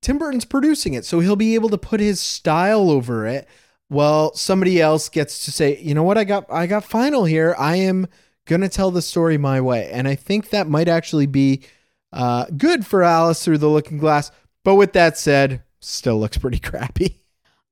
Tim 0.00 0.16
Burton's 0.16 0.46
producing 0.46 0.94
it. 0.94 1.04
So 1.04 1.20
he'll 1.20 1.36
be 1.36 1.54
able 1.54 1.68
to 1.68 1.78
put 1.78 2.00
his 2.00 2.20
style 2.20 2.90
over 2.90 3.26
it 3.26 3.46
well 3.90 4.34
somebody 4.34 4.80
else 4.80 5.08
gets 5.08 5.44
to 5.44 5.52
say 5.52 5.78
you 5.80 5.94
know 5.94 6.02
what 6.02 6.18
i 6.18 6.24
got 6.24 6.44
i 6.50 6.66
got 6.66 6.84
final 6.84 7.24
here 7.24 7.54
i 7.58 7.76
am 7.76 8.06
gonna 8.46 8.68
tell 8.68 8.90
the 8.90 9.02
story 9.02 9.38
my 9.38 9.60
way 9.60 9.90
and 9.90 10.06
i 10.06 10.14
think 10.14 10.50
that 10.50 10.68
might 10.68 10.88
actually 10.88 11.26
be 11.26 11.62
uh, 12.12 12.46
good 12.56 12.86
for 12.86 13.02
alice 13.02 13.44
through 13.44 13.58
the 13.58 13.68
looking 13.68 13.98
glass 13.98 14.30
but 14.64 14.74
with 14.76 14.92
that 14.92 15.16
said 15.18 15.62
still 15.80 16.18
looks 16.18 16.38
pretty 16.38 16.58
crappy. 16.70 17.16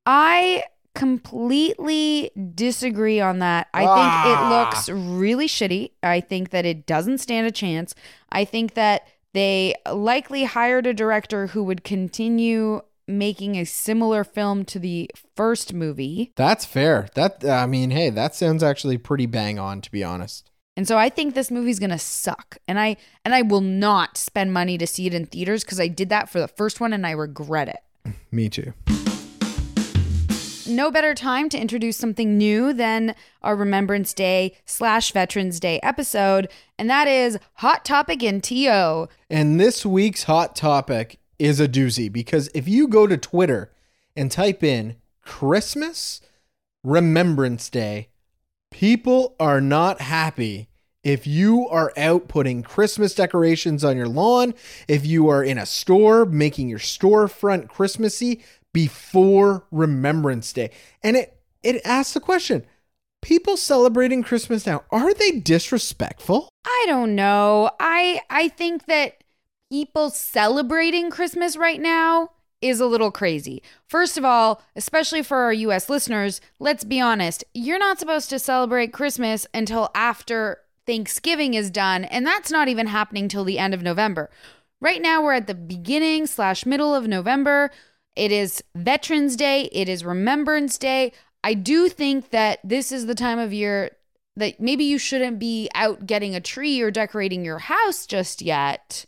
I 0.07 0.63
completely 0.95 2.31
disagree 2.55 3.21
on 3.21 3.41
that. 3.41 3.67
I 3.75 3.85
Ah. 3.87 4.23
think 4.23 4.39
it 4.39 4.91
looks 4.95 5.07
really 5.19 5.47
shitty. 5.49 5.91
I 6.03 6.21
think 6.21 6.51
that 6.51 6.65
it 6.65 6.87
doesn't 6.87 7.19
stand 7.19 7.47
a 7.47 7.51
chance. 7.51 7.95
I 8.31 8.45
think 8.45 8.75
that 8.75 9.07
they 9.35 9.75
likely 9.93 10.45
hired 10.45 10.87
a 10.87 10.95
director 10.95 11.49
who 11.49 11.63
would 11.65 11.85
continue 11.85 12.81
making 13.09 13.57
a 13.57 13.65
similar 13.65 14.25
film 14.25 14.65
to 14.67 14.79
the 14.79 15.11
first 15.35 15.73
movie. 15.75 16.33
that's 16.37 16.65
fair. 16.65 17.09
That 17.15 17.45
i 17.45 17.67
mean 17.67 17.91
hey 17.91 18.11
that 18.11 18.35
sounds 18.35 18.63
actually 18.63 18.99
pretty 18.99 19.27
bang 19.27 19.59
on 19.59 19.81
to 19.83 19.91
be 19.91 20.03
honest 20.03 20.51
And 20.77 20.87
so 20.87 20.99
I 20.99 21.09
think 21.09 21.35
this 21.35 21.51
movie's 21.51 21.79
going 21.79 21.91
to 21.91 21.99
suck. 21.99 22.59
And 22.69 22.79
I 22.79 22.97
and 23.25 23.35
I 23.35 23.43
will 23.43 23.63
not 23.63 24.19
spend 24.19 24.53
money 24.53 24.77
to 24.79 24.87
see 24.87 25.07
it 25.07 25.15
in 25.15 25.27
theaters 25.27 25.65
cuz 25.65 25.81
I 25.81 25.89
did 25.89 26.11
that 26.11 26.29
for 26.29 26.39
the 26.39 26.49
first 26.49 26.81
one 26.81 26.93
and 26.93 27.07
I 27.07 27.13
regret 27.13 27.69
it. 27.69 28.15
me 28.31 28.49
too 28.49 28.73
No 30.69 30.91
better 30.91 31.15
time 31.15 31.49
to 31.51 31.59
introduce 31.59 31.97
something 31.97 32.37
new 32.37 32.73
than 32.73 33.15
our 33.43 33.57
Remembrance 33.57 34.13
Day 34.13 34.57
slash 34.67 35.13
Veterans 35.13 35.61
Day 35.61 35.79
episode, 35.83 36.49
and 36.79 36.91
that 36.91 37.07
is 37.09 37.39
Hot 37.55 37.85
Topic 37.85 38.23
in 38.23 38.41
TO. 38.41 39.09
And 39.31 39.59
this 39.61 39.87
week's 39.87 40.25
hot 40.25 40.57
topic 40.57 41.19
is 41.39 41.61
a 41.61 41.69
doozy 41.69 42.13
because 42.13 42.51
if 42.53 42.67
you 42.69 42.89
go 42.89 43.07
to 43.07 43.17
Twitter 43.17 43.73
and 44.17 44.31
type 44.31 44.65
in 44.65 44.97
Christmas 45.23 46.21
Remembrance 46.83 47.71
Day, 47.71 48.09
people 48.71 49.35
are 49.39 49.61
not 49.61 50.01
happy 50.01 50.69
if 51.07 51.25
you 51.25 51.69
are 51.69 51.93
out 51.97 52.27
putting 52.27 52.65
Christmas 52.65 53.15
decorations 53.15 53.85
on 53.85 53.97
your 53.97 54.09
lawn, 54.09 54.55
if 54.89 55.07
you 55.07 55.29
are 55.29 55.45
in 55.45 55.57
a 55.57 55.65
store 55.65 56.25
making 56.25 56.69
your 56.69 56.81
storefront 56.81 57.69
Christmassy 57.69 58.43
before 58.73 59.65
Remembrance 59.71 60.53
Day. 60.53 60.71
And 61.05 61.17
it 61.17 61.41
it 61.63 61.81
asks 61.85 62.15
the 62.15 62.21
question, 62.21 62.67
people 63.23 63.57
celebrating 63.57 64.23
Christmas 64.23 64.67
now, 64.67 64.83
are 64.91 65.15
they 65.15 65.33
disrespectful? 65.33 66.49
I 66.67 66.85
don't 66.89 67.15
know. 67.15 67.71
I 67.79 68.21
I 68.29 68.49
think 68.49 68.87
that 68.87 69.23
people 69.71 70.11
celebrating 70.11 71.11
Christmas 71.11 71.57
right 71.57 71.81
now 71.81 72.31
is 72.61 72.81
a 72.81 72.87
little 72.87 73.11
crazy. 73.11 73.63
First 73.89 74.17
of 74.17 74.25
all, 74.25 74.63
especially 74.75 75.23
for 75.23 75.39
our 75.39 75.53
US 75.53 75.89
listeners, 75.89 76.41
let's 76.59 76.85
be 76.85 77.01
honest. 77.01 77.45
You're 77.55 77.79
not 77.79 77.99
supposed 77.99 78.31
to 78.31 78.39
celebrate 78.39 78.93
Christmas 78.93 79.47
until 79.53 79.91
after 79.95 80.59
Thanksgiving 80.87 81.55
is 81.55 81.71
done, 81.71 82.05
and 82.05 82.27
that's 82.27 82.51
not 82.51 82.69
even 82.69 82.87
happening 82.87 83.29
till 83.29 83.45
the 83.45 83.59
end 83.59 83.75
of 83.75 83.83
November. 83.83 84.31
Right 84.81 85.03
now, 85.03 85.23
we're 85.23 85.33
at 85.33 85.47
the 85.47 85.55
beginning 85.55 86.27
slash 86.27 86.65
middle 86.65 86.95
of 86.95 87.09
November. 87.09 87.71
It 88.15 88.31
is 88.31 88.63
Veterans 88.75 89.37
Day. 89.37 89.69
It 89.73 89.89
is 89.89 90.05
Remembrance 90.05 90.79
Day. 90.79 91.13
I 91.43 91.55
do 91.55 91.89
think 91.89 92.31
that 92.31 92.61
this 92.63 92.93
is 92.93 93.07
the 93.07 93.15
time 93.15 93.39
of 93.39 93.53
year 93.53 93.91
that 94.37 94.61
maybe 94.61 94.85
you 94.85 94.99
shouldn't 94.99 95.39
be 95.39 95.69
out 95.75 96.07
getting 96.07 96.35
a 96.35 96.41
tree 96.41 96.81
or 96.81 96.91
decorating 96.91 97.45
your 97.45 97.59
house 97.59 98.07
just 98.07 98.43
yet. 98.43 99.07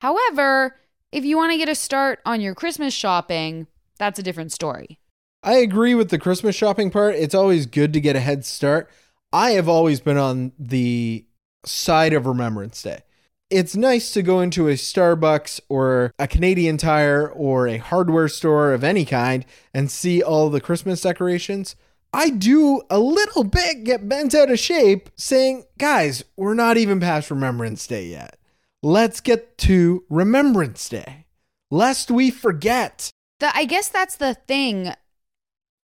However, 0.00 0.76
if 1.12 1.24
you 1.24 1.36
want 1.36 1.52
to 1.52 1.58
get 1.58 1.68
a 1.68 1.74
start 1.74 2.20
on 2.24 2.40
your 2.40 2.54
Christmas 2.54 2.94
shopping, 2.94 3.66
that's 3.98 4.18
a 4.18 4.22
different 4.22 4.52
story. 4.52 4.98
I 5.42 5.54
agree 5.54 5.94
with 5.94 6.10
the 6.10 6.18
Christmas 6.18 6.54
shopping 6.54 6.90
part. 6.90 7.14
It's 7.14 7.34
always 7.34 7.66
good 7.66 7.92
to 7.94 8.00
get 8.00 8.16
a 8.16 8.20
head 8.20 8.44
start. 8.44 8.90
I 9.32 9.52
have 9.52 9.68
always 9.68 10.00
been 10.00 10.18
on 10.18 10.52
the 10.58 11.24
side 11.64 12.12
of 12.12 12.26
Remembrance 12.26 12.82
Day. 12.82 13.02
It's 13.48 13.74
nice 13.74 14.12
to 14.12 14.22
go 14.22 14.40
into 14.40 14.68
a 14.68 14.74
Starbucks 14.74 15.60
or 15.68 16.12
a 16.18 16.28
Canadian 16.28 16.76
Tire 16.76 17.28
or 17.28 17.66
a 17.66 17.78
hardware 17.78 18.28
store 18.28 18.72
of 18.72 18.84
any 18.84 19.04
kind 19.04 19.44
and 19.74 19.90
see 19.90 20.22
all 20.22 20.50
the 20.50 20.60
Christmas 20.60 21.00
decorations. 21.00 21.74
I 22.12 22.30
do 22.30 22.82
a 22.90 22.98
little 22.98 23.44
bit 23.44 23.84
get 23.84 24.08
bent 24.08 24.34
out 24.34 24.50
of 24.50 24.58
shape 24.58 25.10
saying, 25.16 25.64
guys, 25.78 26.24
we're 26.36 26.54
not 26.54 26.76
even 26.76 27.00
past 27.00 27.30
Remembrance 27.30 27.86
Day 27.86 28.06
yet. 28.06 28.39
Let's 28.82 29.20
get 29.20 29.58
to 29.58 30.04
Remembrance 30.08 30.88
Day, 30.88 31.26
lest 31.70 32.10
we 32.10 32.30
forget. 32.30 33.10
The, 33.38 33.54
I 33.54 33.66
guess 33.66 33.88
that's 33.88 34.16
the 34.16 34.32
thing 34.32 34.94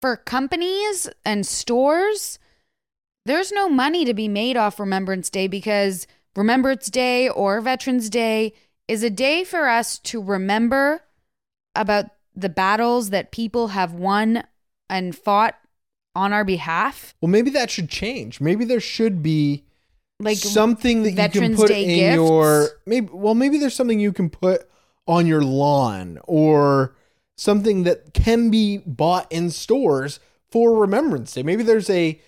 for 0.03 0.17
companies 0.17 1.09
and 1.25 1.47
stores. 1.47 2.41
There's 3.27 3.53
no 3.53 3.69
money 3.69 4.05
to 4.05 4.13
be 4.13 4.27
made 4.27 4.57
off 4.57 4.81
Remembrance 4.81 5.31
Day 5.31 5.47
because 5.47 6.09
Remembrance 6.35 6.91
Day 6.91 7.29
or 7.29 7.61
Veterans 7.61 8.11
Day 8.11 8.55
is 8.89 9.05
a 9.05 9.11
day 9.11 9.45
for 9.45 9.69
us 9.69 9.97
to 10.01 10.21
remember 10.21 11.03
about 11.77 12.07
the 12.35 12.49
battles 12.49 13.11
that 13.11 13.31
people 13.31 13.69
have 13.69 13.93
won 13.93 14.43
and 14.89 15.17
fought 15.17 15.57
on 16.17 16.33
our 16.33 16.45
behalf. 16.45 17.15
Well, 17.21 17.31
maybe 17.31 17.51
that 17.51 17.71
should 17.71 17.89
change. 17.89 18.41
Maybe 18.41 18.65
there 18.65 18.81
should 18.81 19.23
be 19.23 19.65
Like 20.21 20.37
something 20.37 21.15
that 21.15 21.35
you 21.35 21.41
can 21.41 21.57
put 21.57 21.69
Day 21.69 21.83
in 21.83 21.89
gifts? 21.89 22.15
your 22.15 22.69
maybe 22.85 23.09
well 23.11 23.35
maybe 23.35 23.59
there's 23.59 23.75
something 23.75 23.99
you 23.99 24.13
can 24.13 24.29
put 24.29 24.69
on 25.07 25.27
your 25.27 25.43
lawn 25.43 26.19
or 26.25 26.95
something 27.37 27.85
that 27.85 28.13
can 28.13 28.51
be 28.51 28.79
bought 28.87 29.31
in 29.33 29.51
stores 29.51 30.21
for 30.51 30.77
Remembrance 30.77 31.33
Day. 31.33 31.43
Maybe 31.43 31.63
there's 31.63 31.89
a 31.89 32.21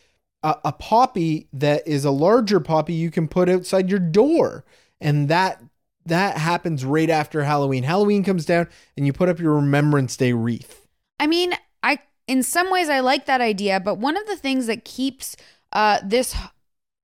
a, 0.43 0.57
a 0.65 0.73
poppy 0.73 1.49
that 1.53 1.87
is 1.87 2.05
a 2.07 2.11
larger 2.11 2.61
poppy 2.61 2.95
you 2.95 3.11
can 3.11 3.29
put 3.29 3.49
outside 3.49 3.91
your 3.91 3.99
door 3.99 4.65
and 5.01 5.29
that 5.29 5.63
that 6.07 6.39
happens 6.39 6.85
right 6.85 7.11
after 7.11 7.45
Halloween. 7.45 7.83
Halloween 7.85 8.25
comes 8.25 8.47
down 8.47 8.69
and 8.97 9.07
you 9.07 9.13
put 9.13 9.29
up 9.29 9.39
your 9.39 9.55
Remembrance 9.57 10.17
Day 10.17 10.33
wreath. 10.33 10.89
I 11.21 11.27
mean, 11.27 11.53
I 11.83 11.99
in 12.27 12.43
some 12.43 12.71
ways 12.71 12.89
I 12.89 13.01
like 13.01 13.27
that 13.27 13.43
idea, 13.43 13.81
but 13.81 13.99
one 13.99 14.17
of 14.17 14.27
the 14.27 14.37
things 14.37 14.67
that 14.67 14.85
keeps 14.85 15.37
uh, 15.73 16.01
this 16.03 16.35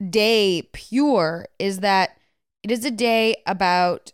day 0.06 0.62
pure 0.72 1.46
is 1.58 1.80
that 1.80 2.18
it 2.62 2.70
is 2.70 2.84
a 2.84 2.90
day 2.90 3.36
about 3.46 4.12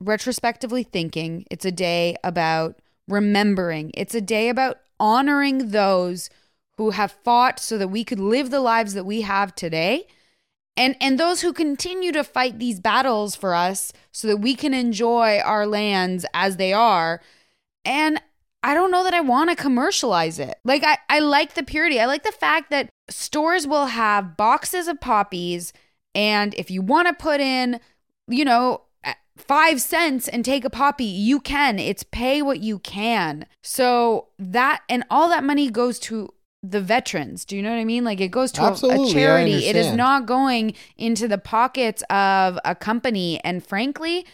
retrospectively 0.00 0.82
thinking. 0.82 1.46
It's 1.50 1.64
a 1.64 1.72
day 1.72 2.16
about 2.22 2.80
remembering. 3.08 3.90
It's 3.94 4.14
a 4.14 4.20
day 4.20 4.48
about 4.48 4.78
honoring 4.98 5.70
those 5.70 6.30
who 6.76 6.90
have 6.90 7.12
fought 7.24 7.58
so 7.58 7.78
that 7.78 7.88
we 7.88 8.04
could 8.04 8.20
live 8.20 8.50
the 8.50 8.60
lives 8.60 8.94
that 8.94 9.04
we 9.04 9.22
have 9.22 9.54
today. 9.54 10.06
And, 10.76 10.94
and 11.00 11.18
those 11.18 11.40
who 11.40 11.54
continue 11.54 12.12
to 12.12 12.22
fight 12.22 12.58
these 12.58 12.80
battles 12.80 13.34
for 13.34 13.54
us 13.54 13.92
so 14.12 14.28
that 14.28 14.38
we 14.38 14.54
can 14.54 14.74
enjoy 14.74 15.38
our 15.38 15.66
lands 15.66 16.26
as 16.34 16.58
they 16.58 16.72
are. 16.74 17.22
And 17.84 18.20
I 18.66 18.74
don't 18.74 18.90
know 18.90 19.04
that 19.04 19.14
I 19.14 19.20
want 19.20 19.48
to 19.50 19.56
commercialize 19.56 20.38
it. 20.40 20.56
Like 20.64 20.82
I, 20.84 20.98
I 21.08 21.20
like 21.20 21.54
the 21.54 21.62
purity. 21.62 22.00
I 22.00 22.06
like 22.06 22.24
the 22.24 22.32
fact 22.32 22.70
that 22.70 22.88
stores 23.08 23.66
will 23.66 23.86
have 23.86 24.36
boxes 24.36 24.88
of 24.88 25.00
poppies 25.00 25.72
and 26.16 26.52
if 26.54 26.70
you 26.70 26.82
want 26.82 27.06
to 27.08 27.14
put 27.14 27.40
in, 27.40 27.78
you 28.26 28.44
know, 28.44 28.80
five 29.36 29.80
cents 29.80 30.26
and 30.26 30.44
take 30.44 30.64
a 30.64 30.70
poppy, 30.70 31.04
you 31.04 31.40
can. 31.40 31.78
It's 31.78 32.02
pay 32.02 32.42
what 32.42 32.60
you 32.60 32.78
can. 32.78 33.46
So 33.62 34.28
that 34.38 34.82
and 34.88 35.04
all 35.10 35.28
that 35.28 35.44
money 35.44 35.70
goes 35.70 35.98
to 36.00 36.32
the 36.62 36.80
veterans. 36.80 37.44
Do 37.44 37.54
you 37.56 37.62
know 37.62 37.70
what 37.70 37.78
I 37.78 37.84
mean? 37.84 38.02
Like 38.02 38.20
it 38.20 38.30
goes 38.30 38.50
to 38.52 38.62
a- 38.62 38.68
Absolutely, 38.70 39.04
I 39.04 39.08
a 39.08 39.12
charity. 39.12 39.66
It 39.66 39.76
is 39.76 39.92
not 39.92 40.26
going 40.26 40.74
into 40.96 41.28
the 41.28 41.38
pockets 41.38 42.02
of 42.10 42.58
a 42.64 42.74
company. 42.74 43.40
And 43.44 43.64
frankly, 43.64 44.26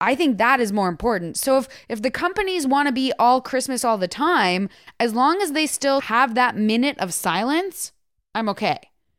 I 0.00 0.14
think 0.14 0.38
that 0.38 0.60
is 0.60 0.72
more 0.72 0.88
important. 0.88 1.36
So 1.36 1.58
if 1.58 1.68
if 1.88 2.02
the 2.02 2.10
companies 2.10 2.66
want 2.66 2.88
to 2.88 2.92
be 2.92 3.12
all 3.18 3.40
Christmas 3.40 3.84
all 3.84 3.98
the 3.98 4.08
time, 4.08 4.68
as 4.98 5.14
long 5.14 5.40
as 5.42 5.52
they 5.52 5.66
still 5.66 6.02
have 6.02 6.34
that 6.34 6.56
minute 6.56 6.98
of 6.98 7.12
silence, 7.12 7.92
I'm 8.34 8.48
okay. 8.48 8.78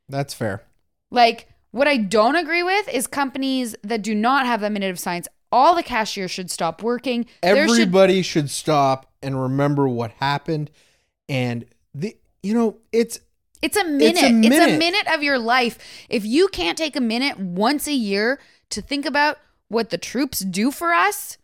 That's 0.09 0.33
fair. 0.33 0.63
Like 1.11 1.47
what 1.71 1.87
I 1.87 1.97
don't 1.97 2.35
agree 2.35 2.63
with 2.63 2.89
is 2.89 3.07
companies 3.07 3.75
that 3.83 4.01
do 4.01 4.15
not 4.15 4.45
have 4.45 4.61
that 4.61 4.71
minute 4.71 4.91
of 4.91 4.99
silence. 4.99 5.27
All 5.51 5.75
the 5.75 5.83
cashiers 5.83 6.31
should 6.31 6.49
stop 6.49 6.81
working. 6.81 7.25
There 7.43 7.67
should 7.67 7.71
Everybody 7.73 8.21
should 8.21 8.49
stop 8.49 9.11
and 9.21 9.39
remember 9.39 9.87
what 9.87 10.11
happened. 10.11 10.71
And 11.29 11.65
the 11.93 12.17
you 12.41 12.53
know, 12.53 12.77
it's 12.91 13.19
It's 13.61 13.77
a 13.77 13.83
minute. 13.83 14.15
It's 14.17 14.23
a 14.23 14.27
a 14.27 14.31
minute. 14.33 14.79
minute. 14.79 15.07
of 15.13 15.21
your 15.21 15.37
life. 15.37 15.77
If 16.09 16.25
you 16.25 16.47
can't 16.47 16.77
take 16.77 16.95
a 16.95 17.01
minute 17.01 17.37
once 17.37 17.87
a 17.87 17.93
year 17.93 18.39
to 18.71 18.81
think 18.81 19.05
about 19.05 19.37
what 19.71 19.89
the 19.89 19.97
troops 19.97 20.39
do 20.39 20.69
for 20.71 20.93
us, 20.93 21.37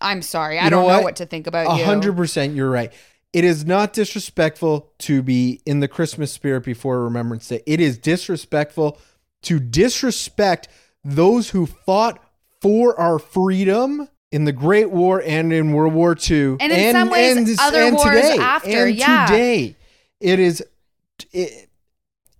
I'm 0.00 0.22
sorry. 0.22 0.58
I 0.58 0.64
You 0.64 0.70
know 0.70 0.76
don't 0.82 0.88
know 0.88 0.94
what? 0.96 1.04
what 1.04 1.16
to 1.16 1.26
think 1.26 1.46
about 1.46 1.66
A 1.74 1.78
you. 1.78 1.84
hundred 1.84 2.16
percent, 2.16 2.54
you're 2.54 2.70
right. 2.70 2.92
It 3.32 3.44
is 3.44 3.66
not 3.66 3.92
disrespectful 3.92 4.92
to 5.00 5.22
be 5.22 5.60
in 5.66 5.80
the 5.80 5.88
Christmas 5.88 6.32
spirit 6.32 6.64
before 6.64 7.02
Remembrance 7.04 7.48
Day. 7.48 7.62
It 7.66 7.80
is 7.80 7.98
disrespectful 7.98 8.98
to 9.42 9.58
disrespect 9.60 10.68
those 11.04 11.50
who 11.50 11.66
fought 11.66 12.22
for 12.62 12.98
our 12.98 13.18
freedom 13.18 14.08
in 14.32 14.44
the 14.44 14.52
Great 14.52 14.90
War 14.90 15.22
and 15.24 15.52
in 15.52 15.72
World 15.72 15.92
War 15.94 16.16
II, 16.18 16.56
And 16.60 16.72
in 16.72 16.92
some 16.92 17.10
ways, 17.10 17.58
other 17.60 17.92
wars 17.92 18.24
after, 18.38 18.86
And 18.86 18.96
yeah. 18.96 19.26
today, 19.26 19.76
it 20.20 20.38
is. 20.38 20.64
It, 21.32 21.68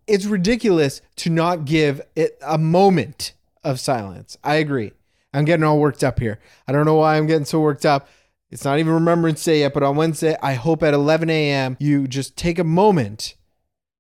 it's 0.07 0.25
ridiculous 0.25 1.03
to 1.17 1.31
not 1.31 1.65
give 1.65 2.01
it 2.15 2.39
a 2.41 2.59
moment 2.59 3.33
of 3.65 3.81
silence. 3.81 4.37
I 4.45 4.55
agree. 4.57 4.93
I'm 5.37 5.45
getting 5.45 5.65
all 5.65 5.79
worked 5.79 6.03
up 6.03 6.19
here. 6.19 6.41
I 6.67 6.73
don't 6.73 6.87
know 6.87 6.95
why 6.95 7.17
I'm 7.17 7.27
getting 7.27 7.45
so 7.45 7.61
worked 7.61 7.85
up. 7.85 8.09
It's 8.51 8.65
not 8.65 8.79
even 8.79 8.95
Remembrance 8.95 9.45
Day 9.45 9.61
yet, 9.61 9.75
but 9.75 9.83
on 9.83 9.95
Wednesday, 9.97 10.35
I 10.43 10.55
hope 10.55 10.83
at 10.83 10.95
11 10.95 11.29
a.m. 11.29 11.77
you 11.79 12.09
just 12.09 12.37
take 12.37 12.59
a 12.59 12.65
moment, 12.65 13.35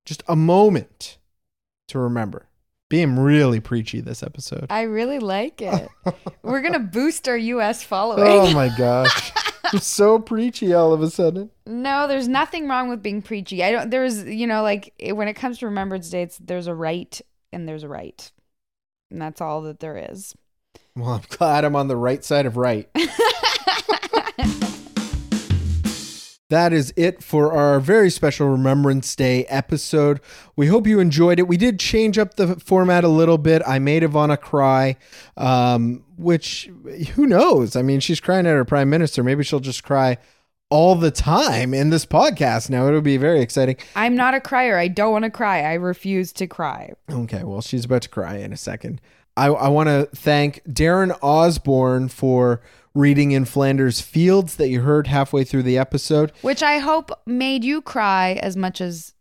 just 0.06 0.22
a 0.28 0.36
moment 0.36 1.18
to 1.88 1.98
remember. 1.98 2.46
Being 2.88 3.18
really 3.18 3.60
preachy 3.60 4.00
this 4.00 4.22
episode. 4.22 4.66
I 4.70 4.82
really 4.82 5.18
like 5.18 5.60
it. 5.60 5.88
We're 6.42 6.62
gonna 6.62 6.78
boost 6.78 7.28
our 7.28 7.36
U.S. 7.36 7.82
following. 7.82 8.22
Oh 8.26 8.50
my 8.54 8.68
gosh. 8.68 9.32
I'm 9.64 9.80
so 9.80 10.20
preachy 10.20 10.72
all 10.72 10.92
of 10.92 11.02
a 11.02 11.10
sudden. 11.10 11.50
No, 11.66 12.06
there's 12.06 12.28
nothing 12.28 12.68
wrong 12.68 12.88
with 12.88 13.02
being 13.02 13.20
preachy. 13.22 13.64
I 13.64 13.72
don't. 13.72 13.90
There's, 13.90 14.22
you 14.24 14.46
know, 14.46 14.62
like 14.62 14.94
when 15.02 15.26
it 15.26 15.34
comes 15.34 15.58
to 15.58 15.66
Remembrance 15.66 16.08
Day, 16.08 16.22
it's 16.22 16.38
there's 16.38 16.68
a 16.68 16.74
right 16.74 17.20
and 17.52 17.68
there's 17.68 17.82
a 17.82 17.88
right, 17.88 18.30
and 19.10 19.20
that's 19.20 19.40
all 19.40 19.62
that 19.62 19.80
there 19.80 20.08
is. 20.12 20.34
Well, 20.96 21.10
I'm 21.10 21.22
glad 21.28 21.64
I'm 21.64 21.76
on 21.76 21.88
the 21.88 21.96
right 21.96 22.24
side 22.24 22.46
of 22.46 22.56
right. 22.56 22.88
That 26.48 26.72
is 26.72 26.92
it 26.96 27.24
for 27.24 27.52
our 27.52 27.80
very 27.80 28.08
special 28.08 28.48
Remembrance 28.48 29.16
Day 29.16 29.46
episode. 29.46 30.20
We 30.54 30.68
hope 30.68 30.86
you 30.86 31.00
enjoyed 31.00 31.40
it. 31.40 31.48
We 31.48 31.56
did 31.56 31.80
change 31.80 32.18
up 32.18 32.34
the 32.34 32.54
format 32.60 33.02
a 33.02 33.08
little 33.08 33.36
bit. 33.36 33.62
I 33.66 33.80
made 33.80 34.04
Ivana 34.04 34.40
cry, 34.40 34.96
um, 35.36 36.04
which 36.16 36.70
who 37.14 37.26
knows? 37.26 37.74
I 37.74 37.82
mean, 37.82 37.98
she's 37.98 38.20
crying 38.20 38.46
at 38.46 38.52
her 38.52 38.64
prime 38.64 38.88
minister. 38.88 39.24
Maybe 39.24 39.42
she'll 39.42 39.58
just 39.58 39.82
cry 39.82 40.18
all 40.70 40.94
the 40.94 41.10
time 41.10 41.74
in 41.74 41.90
this 41.90 42.06
podcast. 42.06 42.70
Now 42.70 42.86
it'll 42.86 43.00
be 43.00 43.16
very 43.16 43.40
exciting. 43.40 43.76
I'm 43.96 44.14
not 44.14 44.34
a 44.34 44.40
crier. 44.40 44.78
I 44.78 44.86
don't 44.86 45.10
want 45.10 45.24
to 45.24 45.30
cry. 45.30 45.62
I 45.62 45.74
refuse 45.74 46.30
to 46.34 46.46
cry. 46.46 46.92
Okay, 47.10 47.42
well, 47.42 47.60
she's 47.60 47.86
about 47.86 48.02
to 48.02 48.08
cry 48.08 48.36
in 48.36 48.52
a 48.52 48.56
second. 48.56 49.00
I, 49.36 49.46
I 49.46 49.68
want 49.68 49.88
to 49.88 50.08
thank 50.14 50.62
Darren 50.64 51.16
Osborne 51.22 52.08
for 52.08 52.60
reading 52.94 53.32
in 53.32 53.44
Flanders 53.44 54.00
Fields 54.00 54.56
that 54.56 54.68
you 54.68 54.80
heard 54.80 55.06
halfway 55.06 55.44
through 55.44 55.62
the 55.64 55.76
episode. 55.78 56.32
which 56.42 56.62
I 56.62 56.78
hope 56.78 57.10
made 57.26 57.62
you 57.64 57.82
cry 57.82 58.38
as 58.42 58.56
much 58.56 58.80
as 58.80 59.12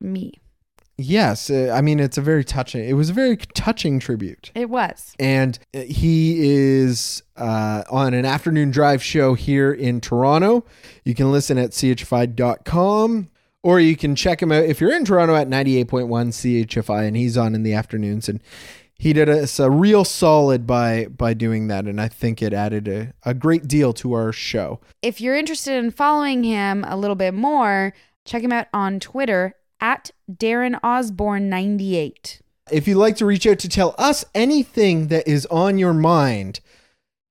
me. 0.00 0.34
Yes, 0.96 1.50
uh, 1.50 1.72
I 1.74 1.80
mean 1.80 1.98
it's 1.98 2.16
a 2.18 2.22
very 2.22 2.44
touching. 2.44 2.88
It 2.88 2.92
was 2.92 3.10
a 3.10 3.12
very 3.12 3.36
touching 3.36 3.98
tribute, 3.98 4.52
It 4.54 4.70
was. 4.70 5.16
and 5.18 5.58
uh, 5.74 5.80
he 5.80 6.36
is 6.38 7.24
uh, 7.36 7.82
on 7.90 8.14
an 8.14 8.24
afternoon 8.24 8.70
drive 8.70 9.02
show 9.02 9.34
here 9.34 9.72
in 9.72 10.00
Toronto. 10.00 10.64
You 11.04 11.16
can 11.16 11.32
listen 11.32 11.58
at 11.58 11.70
chfi.com, 11.70 13.28
or 13.64 13.80
you 13.80 13.96
can 13.96 14.14
check 14.14 14.40
him 14.40 14.52
out 14.52 14.64
if 14.66 14.80
you're 14.80 14.94
in 14.94 15.04
Toronto 15.04 15.34
at 15.34 15.48
98.1 15.48 16.06
CHFI, 16.08 17.08
and 17.08 17.16
he's 17.16 17.36
on 17.36 17.56
in 17.56 17.64
the 17.64 17.72
afternoons. 17.74 18.28
And 18.28 18.40
he 19.04 19.12
did 19.12 19.28
us 19.28 19.60
a 19.60 19.70
real 19.70 20.02
solid 20.02 20.66
by 20.66 21.04
by 21.04 21.34
doing 21.34 21.68
that, 21.68 21.84
and 21.84 22.00
I 22.00 22.08
think 22.08 22.40
it 22.40 22.54
added 22.54 22.88
a, 22.88 23.12
a 23.22 23.34
great 23.34 23.68
deal 23.68 23.92
to 23.92 24.14
our 24.14 24.32
show. 24.32 24.80
If 25.02 25.20
you're 25.20 25.36
interested 25.36 25.74
in 25.74 25.90
following 25.90 26.42
him 26.42 26.86
a 26.88 26.96
little 26.96 27.14
bit 27.14 27.34
more, 27.34 27.92
check 28.24 28.42
him 28.42 28.50
out 28.50 28.68
on 28.72 29.00
Twitter 29.00 29.56
at 29.78 30.10
Darren 30.32 30.80
Osborne 30.82 31.50
98. 31.50 32.40
If 32.72 32.88
you'd 32.88 32.96
like 32.96 33.16
to 33.16 33.26
reach 33.26 33.46
out 33.46 33.58
to 33.58 33.68
tell 33.68 33.94
us 33.98 34.24
anything 34.34 35.08
that 35.08 35.28
is 35.28 35.44
on 35.50 35.76
your 35.76 35.92
mind, 35.92 36.60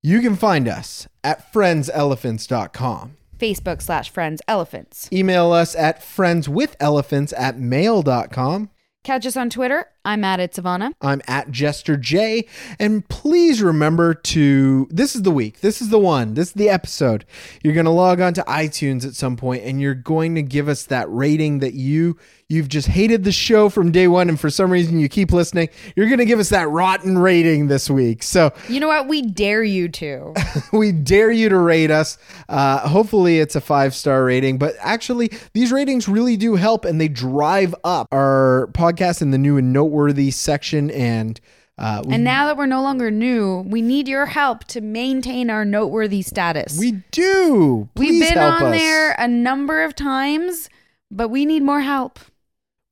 you 0.03 0.21
can 0.21 0.35
find 0.35 0.67
us 0.67 1.07
at 1.23 1.51
friendselephants.com. 1.51 3.17
Facebook 3.39 3.81
slash 3.81 4.11
friends 4.11 4.43
elephants. 4.47 5.09
Email 5.11 5.51
us 5.51 5.75
at 5.75 6.01
friendswithelephants 6.01 7.33
at 7.35 7.57
mail.com. 7.57 8.69
Catch 9.03 9.25
us 9.25 9.35
on 9.35 9.49
Twitter. 9.49 9.87
I'm 10.05 10.23
at 10.25 10.39
it 10.39 10.53
Savannah. 10.53 10.93
I'm 11.01 11.21
at 11.27 11.49
Jester 11.49 11.95
J. 11.95 12.45
And 12.77 13.07
please 13.07 13.61
remember 13.61 14.13
to 14.13 14.87
this 14.89 15.15
is 15.15 15.21
the 15.21 15.31
week. 15.31 15.61
This 15.61 15.81
is 15.81 15.89
the 15.89 15.99
one. 15.99 16.33
This 16.33 16.49
is 16.49 16.53
the 16.53 16.69
episode. 16.69 17.25
You're 17.63 17.73
gonna 17.73 17.93
log 17.93 18.19
on 18.19 18.33
to 18.33 18.41
iTunes 18.43 19.05
at 19.05 19.15
some 19.15 19.37
point 19.37 19.63
and 19.63 19.79
you're 19.79 19.93
going 19.93 20.35
to 20.35 20.41
give 20.41 20.67
us 20.67 20.83
that 20.87 21.09
rating 21.09 21.59
that 21.59 21.73
you 21.73 22.17
you've 22.49 22.67
just 22.67 22.87
hated 22.87 23.23
the 23.23 23.31
show 23.31 23.67
from 23.69 23.91
day 23.91 24.07
one, 24.07 24.29
and 24.29 24.39
for 24.39 24.49
some 24.49 24.69
reason 24.69 24.99
you 24.99 25.07
keep 25.09 25.31
listening. 25.31 25.69
You're 25.95 26.09
gonna 26.09 26.25
give 26.25 26.39
us 26.39 26.49
that 26.49 26.69
rotten 26.69 27.17
rating 27.17 27.67
this 27.67 27.89
week. 27.89 28.23
So 28.23 28.51
You 28.67 28.81
know 28.81 28.89
what? 28.89 29.07
We 29.07 29.21
dare 29.21 29.63
you 29.63 29.87
to. 29.89 30.33
we 30.73 30.91
dare 30.91 31.31
you 31.31 31.47
to 31.49 31.57
rate 31.57 31.91
us. 31.91 32.17
Uh, 32.49 32.79
hopefully, 32.87 33.39
it's 33.39 33.55
a 33.55 33.61
five 33.61 33.95
star 33.95 34.25
rating, 34.25 34.57
but 34.57 34.75
actually, 34.79 35.31
these 35.53 35.71
ratings 35.71 36.09
really 36.09 36.35
do 36.35 36.55
help 36.55 36.83
and 36.83 36.99
they 36.99 37.07
drive 37.07 37.73
up 37.85 38.09
our 38.11 38.69
podcast 38.73 39.21
in 39.21 39.31
the 39.31 39.37
new 39.37 39.57
and 39.57 39.71
noteworthy 39.71 39.92
section. 40.31 40.91
And 40.91 41.39
uh, 41.77 42.03
we, 42.05 42.15
and 42.15 42.23
now 42.23 42.45
that 42.45 42.57
we're 42.57 42.65
no 42.65 42.81
longer 42.81 43.09
new, 43.09 43.61
we 43.61 43.81
need 43.81 44.07
your 44.07 44.27
help 44.27 44.65
to 44.65 44.81
maintain 44.81 45.49
our 45.49 45.65
noteworthy 45.65 46.21
status. 46.21 46.77
we 46.77 47.03
do. 47.11 47.89
We've 47.95 48.21
been 48.21 48.37
on 48.37 48.63
us. 48.63 48.79
there 48.79 49.15
a 49.17 49.27
number 49.27 49.83
of 49.83 49.95
times, 49.95 50.69
but 51.09 51.29
we 51.29 51.45
need 51.45 51.63
more 51.63 51.81
help. 51.81 52.19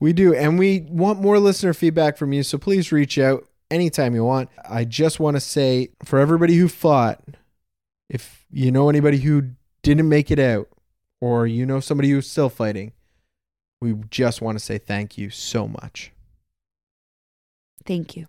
We 0.00 0.12
do. 0.12 0.34
And 0.34 0.58
we 0.58 0.80
want 0.88 1.20
more 1.20 1.38
listener 1.38 1.74
feedback 1.74 2.16
from 2.16 2.32
you. 2.32 2.42
So 2.42 2.58
please 2.58 2.90
reach 2.90 3.18
out 3.18 3.46
anytime 3.70 4.14
you 4.14 4.24
want. 4.24 4.50
I 4.68 4.84
just 4.84 5.20
want 5.20 5.36
to 5.36 5.40
say 5.40 5.90
for 6.04 6.18
everybody 6.18 6.56
who 6.56 6.68
fought, 6.68 7.22
if 8.08 8.44
you 8.50 8.70
know 8.70 8.88
anybody 8.88 9.18
who 9.18 9.50
didn't 9.82 10.08
make 10.08 10.30
it 10.30 10.38
out, 10.38 10.68
or 11.20 11.46
you 11.46 11.64
know 11.64 11.78
somebody 11.80 12.10
who's 12.10 12.28
still 12.28 12.48
fighting, 12.48 12.92
we 13.80 13.94
just 14.10 14.42
want 14.42 14.58
to 14.58 14.64
say 14.64 14.76
thank 14.76 15.16
you 15.16 15.30
so 15.30 15.66
much. 15.66 16.11
Thank 17.84 18.16
you. 18.16 18.26